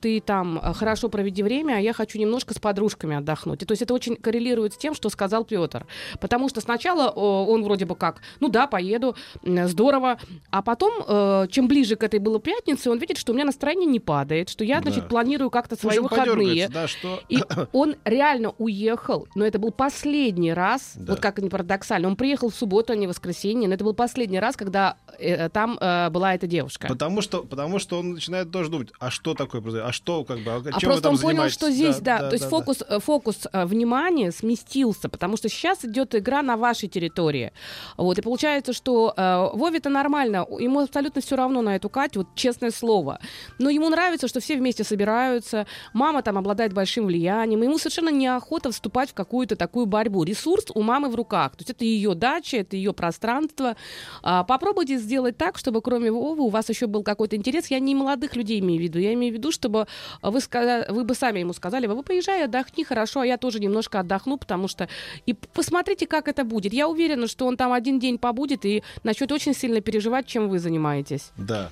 ты 0.00 0.20
там 0.20 0.60
хорошо 0.74 1.08
проведи 1.08 1.42
время, 1.42 1.74
а 1.74 1.80
я 1.80 1.92
хочу 1.92 2.18
немножко 2.18 2.54
с 2.54 2.58
подружками 2.58 3.16
отдохнуть. 3.16 3.62
И 3.62 3.66
то 3.66 3.72
есть 3.72 3.82
это 3.82 3.94
очень 3.94 4.16
коррелирует 4.16 4.74
с 4.74 4.76
тем, 4.76 4.94
что 4.94 5.10
сказал 5.10 5.44
Петр. 5.44 5.86
Потому 6.20 6.48
что 6.48 6.60
сначала 6.60 7.08
он 7.10 7.62
вроде 7.64 7.84
бы 7.84 7.94
как, 7.96 8.20
ну 8.40 8.48
да, 8.48 8.66
поеду, 8.66 9.16
здорово, 9.42 10.18
а 10.50 10.62
потом, 10.68 11.02
э, 11.08 11.46
чем 11.50 11.66
ближе 11.66 11.96
к 11.96 12.02
этой 12.02 12.20
было 12.20 12.38
пятнице, 12.38 12.90
он 12.90 12.98
видит, 12.98 13.16
что 13.16 13.32
у 13.32 13.34
меня 13.34 13.46
настроение 13.46 13.86
не 13.86 14.00
падает, 14.00 14.50
что 14.50 14.64
я, 14.64 14.82
значит, 14.82 15.04
Да. 15.04 15.08
планирую 15.08 15.48
как-то 15.48 15.76
свои 15.76 15.96
общем, 15.96 16.02
выходные. 16.02 16.68
Да, 16.68 16.86
что... 16.86 17.22
И 17.30 17.38
он 17.72 17.96
реально 18.04 18.52
уехал, 18.58 19.26
но 19.34 19.46
это 19.46 19.58
был 19.58 19.70
последний 19.70 20.52
раз, 20.52 20.92
Да. 20.94 21.14
вот 21.14 21.22
как 21.22 21.38
ни 21.38 21.48
парадоксально, 21.48 22.06
он 22.06 22.16
приехал 22.16 22.50
в 22.50 22.54
субботу, 22.54 22.92
а 22.92 22.96
не 22.96 23.06
в 23.06 23.08
воскресенье, 23.08 23.66
но 23.66 23.76
это 23.76 23.84
был 23.84 23.94
последний 23.94 24.38
раз, 24.38 24.56
когда 24.56 24.98
э, 25.18 25.48
там 25.48 25.78
э, 25.80 26.10
была 26.10 26.34
эта 26.34 26.46
девушка. 26.46 26.86
Потому 26.86 27.22
что, 27.22 27.44
потому 27.44 27.78
что 27.78 28.00
он 28.00 28.12
начинает 28.12 28.50
тоже 28.50 28.70
думать, 28.70 28.90
а 29.00 29.10
что 29.10 29.32
такое 29.32 29.62
произойдет, 29.62 29.88
а 29.88 29.92
что, 29.92 30.24
как 30.24 30.40
бы, 30.40 30.50
а, 30.50 30.56
А 30.56 30.60
чем 30.60 30.72
вы 30.72 30.80
просто 30.80 31.02
там 31.02 31.14
он 31.14 31.18
понял, 31.18 31.48
что 31.48 31.70
здесь, 31.70 31.96
да, 32.00 32.28
то 32.28 32.34
есть 32.34 32.44
да. 32.44 32.50
фокус, 32.50 32.82
э, 32.86 32.98
фокус 33.00 33.46
э, 33.50 33.64
внимания 33.64 34.32
сместился, 34.32 35.08
потому 35.08 35.38
что 35.38 35.48
сейчас 35.48 35.82
идет 35.86 36.14
игра 36.14 36.42
на 36.42 36.58
вашей 36.58 36.90
территории. 36.90 37.54
Вот, 37.96 38.18
и 38.18 38.20
получается, 38.20 38.74
что 38.74 39.14
э, 39.16 39.48
Вове 39.54 39.78
это 39.78 39.88
нормально, 39.88 40.44
ему 40.58 40.80
абсолютно 40.80 41.20
все 41.20 41.36
равно 41.36 41.62
на 41.62 41.76
эту 41.76 41.88
Катю, 41.88 42.20
вот 42.20 42.28
честное 42.34 42.70
слово. 42.70 43.18
Но 43.58 43.70
ему 43.70 43.88
нравится, 43.88 44.28
что 44.28 44.40
все 44.40 44.56
вместе 44.56 44.84
собираются, 44.84 45.66
мама 45.92 46.22
там 46.22 46.38
обладает 46.38 46.72
большим 46.72 47.06
влиянием, 47.06 47.62
ему 47.62 47.78
совершенно 47.78 48.10
неохота 48.10 48.70
вступать 48.70 49.10
в 49.10 49.14
какую-то 49.14 49.56
такую 49.56 49.86
борьбу. 49.86 50.24
Ресурс 50.24 50.66
у 50.74 50.82
мамы 50.82 51.08
в 51.08 51.14
руках, 51.14 51.52
то 51.52 51.60
есть 51.60 51.70
это 51.70 51.84
ее 51.84 52.14
дача, 52.14 52.58
это 52.58 52.76
ее 52.76 52.92
пространство. 52.92 53.76
А, 54.22 54.44
попробуйте 54.44 54.98
сделать 54.98 55.36
так, 55.36 55.58
чтобы 55.58 55.82
кроме 55.82 56.10
Вовы 56.10 56.44
у 56.44 56.48
вас 56.48 56.68
еще 56.68 56.86
был 56.86 57.02
какой-то 57.02 57.36
интерес. 57.36 57.68
Я 57.68 57.78
не 57.78 57.94
молодых 57.94 58.36
людей 58.36 58.60
имею 58.60 58.80
в 58.80 58.82
виду, 58.82 58.98
я 58.98 59.14
имею 59.14 59.32
в 59.32 59.36
виду, 59.36 59.52
чтобы 59.52 59.86
вы, 60.22 60.38
ска- 60.38 60.90
вы 60.92 61.04
бы 61.04 61.14
сами 61.14 61.40
ему 61.40 61.52
сказали, 61.52 61.86
вы 61.86 62.02
поезжай, 62.02 62.44
отдохни, 62.44 62.84
хорошо, 62.84 63.20
а 63.20 63.26
я 63.26 63.36
тоже 63.36 63.60
немножко 63.60 64.00
отдохну, 64.00 64.36
потому 64.38 64.68
что... 64.68 64.88
И 65.26 65.34
посмотрите, 65.34 66.06
как 66.06 66.28
это 66.28 66.44
будет. 66.44 66.72
Я 66.72 66.88
уверена, 66.88 67.26
что 67.26 67.46
он 67.46 67.56
там 67.56 67.72
один 67.72 67.98
день 67.98 68.18
побудет 68.18 68.64
и 68.64 68.82
начнет 69.02 69.30
очень 69.32 69.54
сильно 69.54 69.80
переживать, 69.80 70.26
чем 70.26 70.47
вы 70.48 70.58
занимаетесь. 70.58 71.32
Да, 71.36 71.70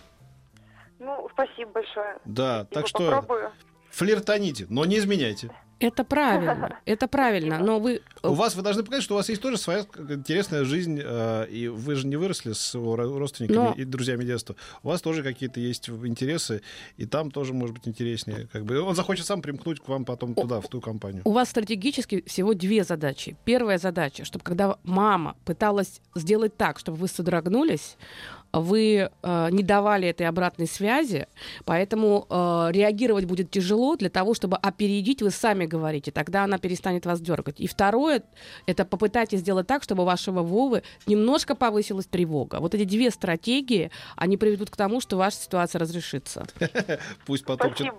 Ну, 0.98 1.28
спасибо 1.32 1.72
большое. 1.72 2.16
да, 2.24 2.58
Я 2.58 2.64
так 2.64 2.86
что 2.88 2.98
попробую. 3.10 3.50
флиртоните, 3.90 4.66
но 4.68 4.84
не 4.84 4.98
изменяйте. 4.98 5.50
Это 5.78 6.04
правильно, 6.04 6.78
это 6.86 7.06
правильно, 7.06 7.58
но 7.58 7.78
вы... 7.78 8.00
У 8.22 8.32
вас, 8.32 8.54
вы 8.54 8.62
должны 8.62 8.82
понять, 8.82 9.02
что 9.02 9.12
у 9.12 9.18
вас 9.18 9.28
есть 9.28 9.42
тоже 9.42 9.58
своя 9.58 9.80
интересная 10.08 10.64
жизнь, 10.64 10.98
э, 11.04 11.46
и 11.50 11.68
вы 11.68 11.96
же 11.96 12.06
не 12.06 12.16
выросли 12.16 12.54
с 12.54 12.74
родственниками 12.74 13.56
Но- 13.58 13.74
и 13.76 13.84
друзьями 13.84 14.24
детства. 14.24 14.56
У 14.82 14.88
вас 14.88 15.02
тоже 15.02 15.22
какие-то 15.22 15.60
есть 15.60 15.90
интересы, 15.90 16.62
и 16.96 17.04
там 17.04 17.30
тоже 17.30 17.52
может 17.52 17.74
быть 17.74 17.86
интереснее. 17.86 18.48
Как 18.50 18.64
бы. 18.64 18.80
Он 18.80 18.94
захочет 18.94 19.26
сам 19.26 19.42
примкнуть 19.42 19.80
к 19.80 19.88
вам 19.88 20.06
потом 20.06 20.34
туда, 20.34 20.62
в 20.62 20.68
ту 20.68 20.80
компанию. 20.80 21.20
У 21.26 21.32
вас 21.32 21.50
стратегически 21.50 22.22
всего 22.26 22.54
две 22.54 22.82
задачи. 22.82 23.36
Первая 23.44 23.76
задача, 23.76 24.24
чтобы 24.24 24.44
когда 24.44 24.78
мама 24.82 25.36
пыталась 25.44 26.00
сделать 26.14 26.56
так, 26.56 26.78
чтобы 26.78 26.96
вы 26.96 27.06
содрогнулись, 27.06 27.98
вы 28.60 29.10
э, 29.22 29.48
не 29.50 29.62
давали 29.62 30.08
этой 30.08 30.26
обратной 30.26 30.66
связи, 30.66 31.26
поэтому 31.64 32.26
э, 32.28 32.68
реагировать 32.72 33.24
будет 33.24 33.50
тяжело 33.50 33.96
для 33.96 34.10
того, 34.10 34.34
чтобы 34.34 34.56
опередить, 34.56 35.22
вы 35.22 35.30
сами 35.30 35.66
говорите, 35.66 36.10
тогда 36.10 36.44
она 36.44 36.58
перестанет 36.58 37.06
вас 37.06 37.20
дергать. 37.20 37.60
И 37.60 37.66
второе, 37.66 38.22
это 38.66 38.84
попытайтесь 38.84 39.40
сделать 39.40 39.66
так, 39.66 39.82
чтобы 39.82 40.02
у 40.02 40.06
вашего 40.06 40.42
Вовы 40.42 40.82
немножко 41.06 41.54
повысилась 41.54 42.06
тревога. 42.06 42.60
Вот 42.60 42.74
эти 42.74 42.84
две 42.84 43.10
стратегии, 43.10 43.90
они 44.16 44.36
приведут 44.36 44.70
к 44.70 44.76
тому, 44.76 45.00
что 45.00 45.16
ваша 45.16 45.38
ситуация 45.38 45.78
разрешится. 45.80 46.46
Пусть 47.26 47.44
потопчет, 47.44 47.92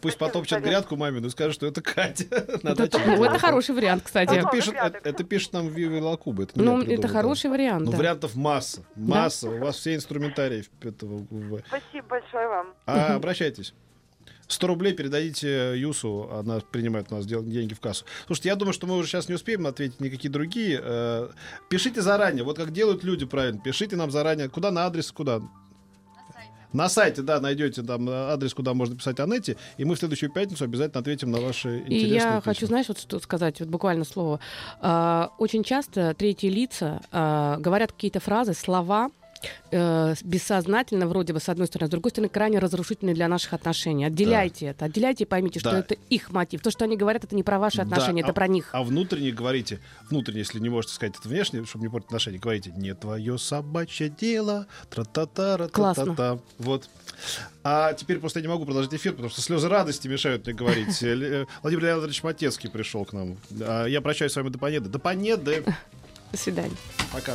пусть 0.00 0.14
Спасибо 0.14 0.18
потопчет 0.18 0.62
грядку 0.62 0.96
мамину 0.96 1.26
и 1.26 1.30
скажет, 1.30 1.54
что 1.54 1.66
это 1.66 1.80
Катя. 1.82 2.24
Это, 2.64 2.98
ну, 3.06 3.38
хороший 3.38 3.74
вариант, 3.74 4.02
кстати. 4.04 4.34
Это 4.34 4.48
пишет, 4.50 4.74
порядок. 4.74 5.06
это, 5.06 5.24
пишет 5.24 5.52
нам 5.52 5.68
Вива 5.68 6.02
Лакуба. 6.04 6.44
Это, 6.44 6.52
Ну, 6.60 6.82
это 6.82 7.08
хороший 7.08 7.50
вариант. 7.50 7.86
Ну, 7.86 7.92
вариантов 7.92 8.34
масса. 8.34 8.82
Масса. 8.96 9.50
У 9.50 9.58
вас 9.58 9.83
все 9.84 9.94
инструментарии 9.94 10.64
этого. 10.80 11.26
Спасибо 11.68 12.08
большое 12.08 12.48
вам. 12.48 12.68
А, 12.86 13.16
обращайтесь. 13.16 13.74
100 14.48 14.66
рублей 14.66 14.94
передадите 14.94 15.78
Юсу, 15.78 16.30
она 16.32 16.60
принимает 16.60 17.08
у 17.10 17.16
нас 17.16 17.26
деньги 17.26 17.74
в 17.74 17.80
кассу. 17.80 18.06
Слушайте, 18.26 18.48
я 18.48 18.56
думаю, 18.56 18.72
что 18.72 18.86
мы 18.86 18.96
уже 18.96 19.08
сейчас 19.08 19.28
не 19.28 19.34
успеем 19.34 19.66
ответить 19.66 20.00
никакие 20.00 20.30
другие. 20.30 20.80
Э, 20.82 21.28
Пишите 21.68 22.00
заранее, 22.00 22.44
вот 22.44 22.56
как 22.56 22.72
делают 22.72 23.04
люди 23.04 23.26
правильно. 23.26 23.60
Пишите 23.60 23.96
нам 23.96 24.10
заранее. 24.10 24.48
Куда 24.48 24.70
на 24.70 24.86
адрес, 24.86 25.12
куда? 25.12 25.42
На 26.72 26.88
сайте, 26.88 27.20
да, 27.20 27.38
найдете 27.40 27.82
там 27.82 28.08
адрес, 28.08 28.54
куда 28.54 28.72
можно 28.74 28.96
писать 28.96 29.20
Анетте, 29.20 29.56
и 29.76 29.84
мы 29.84 29.94
в 29.94 29.98
следующую 29.98 30.32
пятницу 30.32 30.64
обязательно 30.64 31.00
ответим 31.00 31.30
на 31.30 31.40
ваши 31.40 31.80
интересные 31.80 31.98
И 32.00 32.06
я 32.08 32.20
письма. 32.20 32.40
хочу, 32.40 32.66
знаешь, 32.66 32.88
вот 32.88 32.98
что 32.98 33.20
сказать, 33.20 33.60
вот 33.60 33.68
буквально 33.68 34.04
слово. 34.04 34.40
А, 34.80 35.30
очень 35.38 35.62
часто 35.62 36.14
третьи 36.14 36.48
лица 36.48 37.00
а, 37.12 37.58
говорят 37.58 37.92
какие-то 37.92 38.18
фразы, 38.18 38.54
слова, 38.54 39.10
э, 39.70 40.14
бессознательно, 40.22 41.06
вроде 41.06 41.32
бы, 41.32 41.40
с 41.40 41.48
одной 41.48 41.66
стороны, 41.66 41.88
с 41.88 41.90
другой 41.90 42.10
стороны, 42.10 42.28
крайне 42.28 42.58
разрушительные 42.58 43.14
для 43.14 43.28
наших 43.28 43.52
отношений. 43.52 44.04
Отделяйте 44.04 44.66
это, 44.66 44.86
отделяйте 44.86 45.24
и 45.24 45.26
поймите, 45.26 45.60
что 45.60 45.70
Да. 45.72 45.78
это 45.80 45.94
их 46.10 46.30
мотив. 46.30 46.62
То, 46.62 46.70
что 46.70 46.84
они 46.84 46.96
говорят, 46.96 47.24
это 47.24 47.34
не 47.34 47.42
про 47.42 47.58
ваши 47.58 47.78
Да, 47.78 47.82
отношения, 47.84 48.22
а- 48.22 48.24
это 48.24 48.32
про 48.32 48.46
них. 48.48 48.68
А 48.72 48.82
внутренне 48.82 49.30
говорите, 49.32 49.80
внутренне, 50.10 50.38
если 50.40 50.58
не 50.60 50.68
можете 50.68 50.94
сказать 50.94 51.14
это 51.18 51.28
внешне, 51.28 51.64
чтобы 51.64 51.84
не 51.84 51.90
портить 51.90 52.06
отношения, 52.08 52.38
говорите, 52.38 52.72
не 52.76 52.94
твое 52.94 53.38
собачье 53.38 54.08
дело, 54.08 54.66
тра-та-та, 54.90 55.68
Классно. 55.68 56.14
та 56.16 56.38
Вот. 56.58 56.88
А 57.62 57.92
теперь 57.94 58.18
просто 58.18 58.40
я 58.40 58.42
не 58.42 58.48
могу 58.48 58.64
продолжить 58.64 58.92
эфир, 58.94 59.12
потому 59.12 59.30
что 59.30 59.40
слезы 59.40 59.68
радости 59.68 60.08
мешают 60.08 60.46
мне 60.46 60.54
говорить. 60.54 61.02
Э, 61.24 61.46
Владимир 61.62 61.84
Леонидович 61.84 62.22
Матецкий 62.22 62.68
пришел 62.70 63.04
к 63.04 63.12
нам. 63.12 63.38
А 63.60 63.86
Я 63.86 64.00
прощаюсь 64.00 64.32
с 64.32 64.36
вами 64.36 64.48
до 64.50 64.58
понеды. 64.58 64.88
До 64.88 64.98
понеды. 64.98 65.64
До 66.32 66.36
свидания. 66.38 66.76
Пока. 67.12 67.34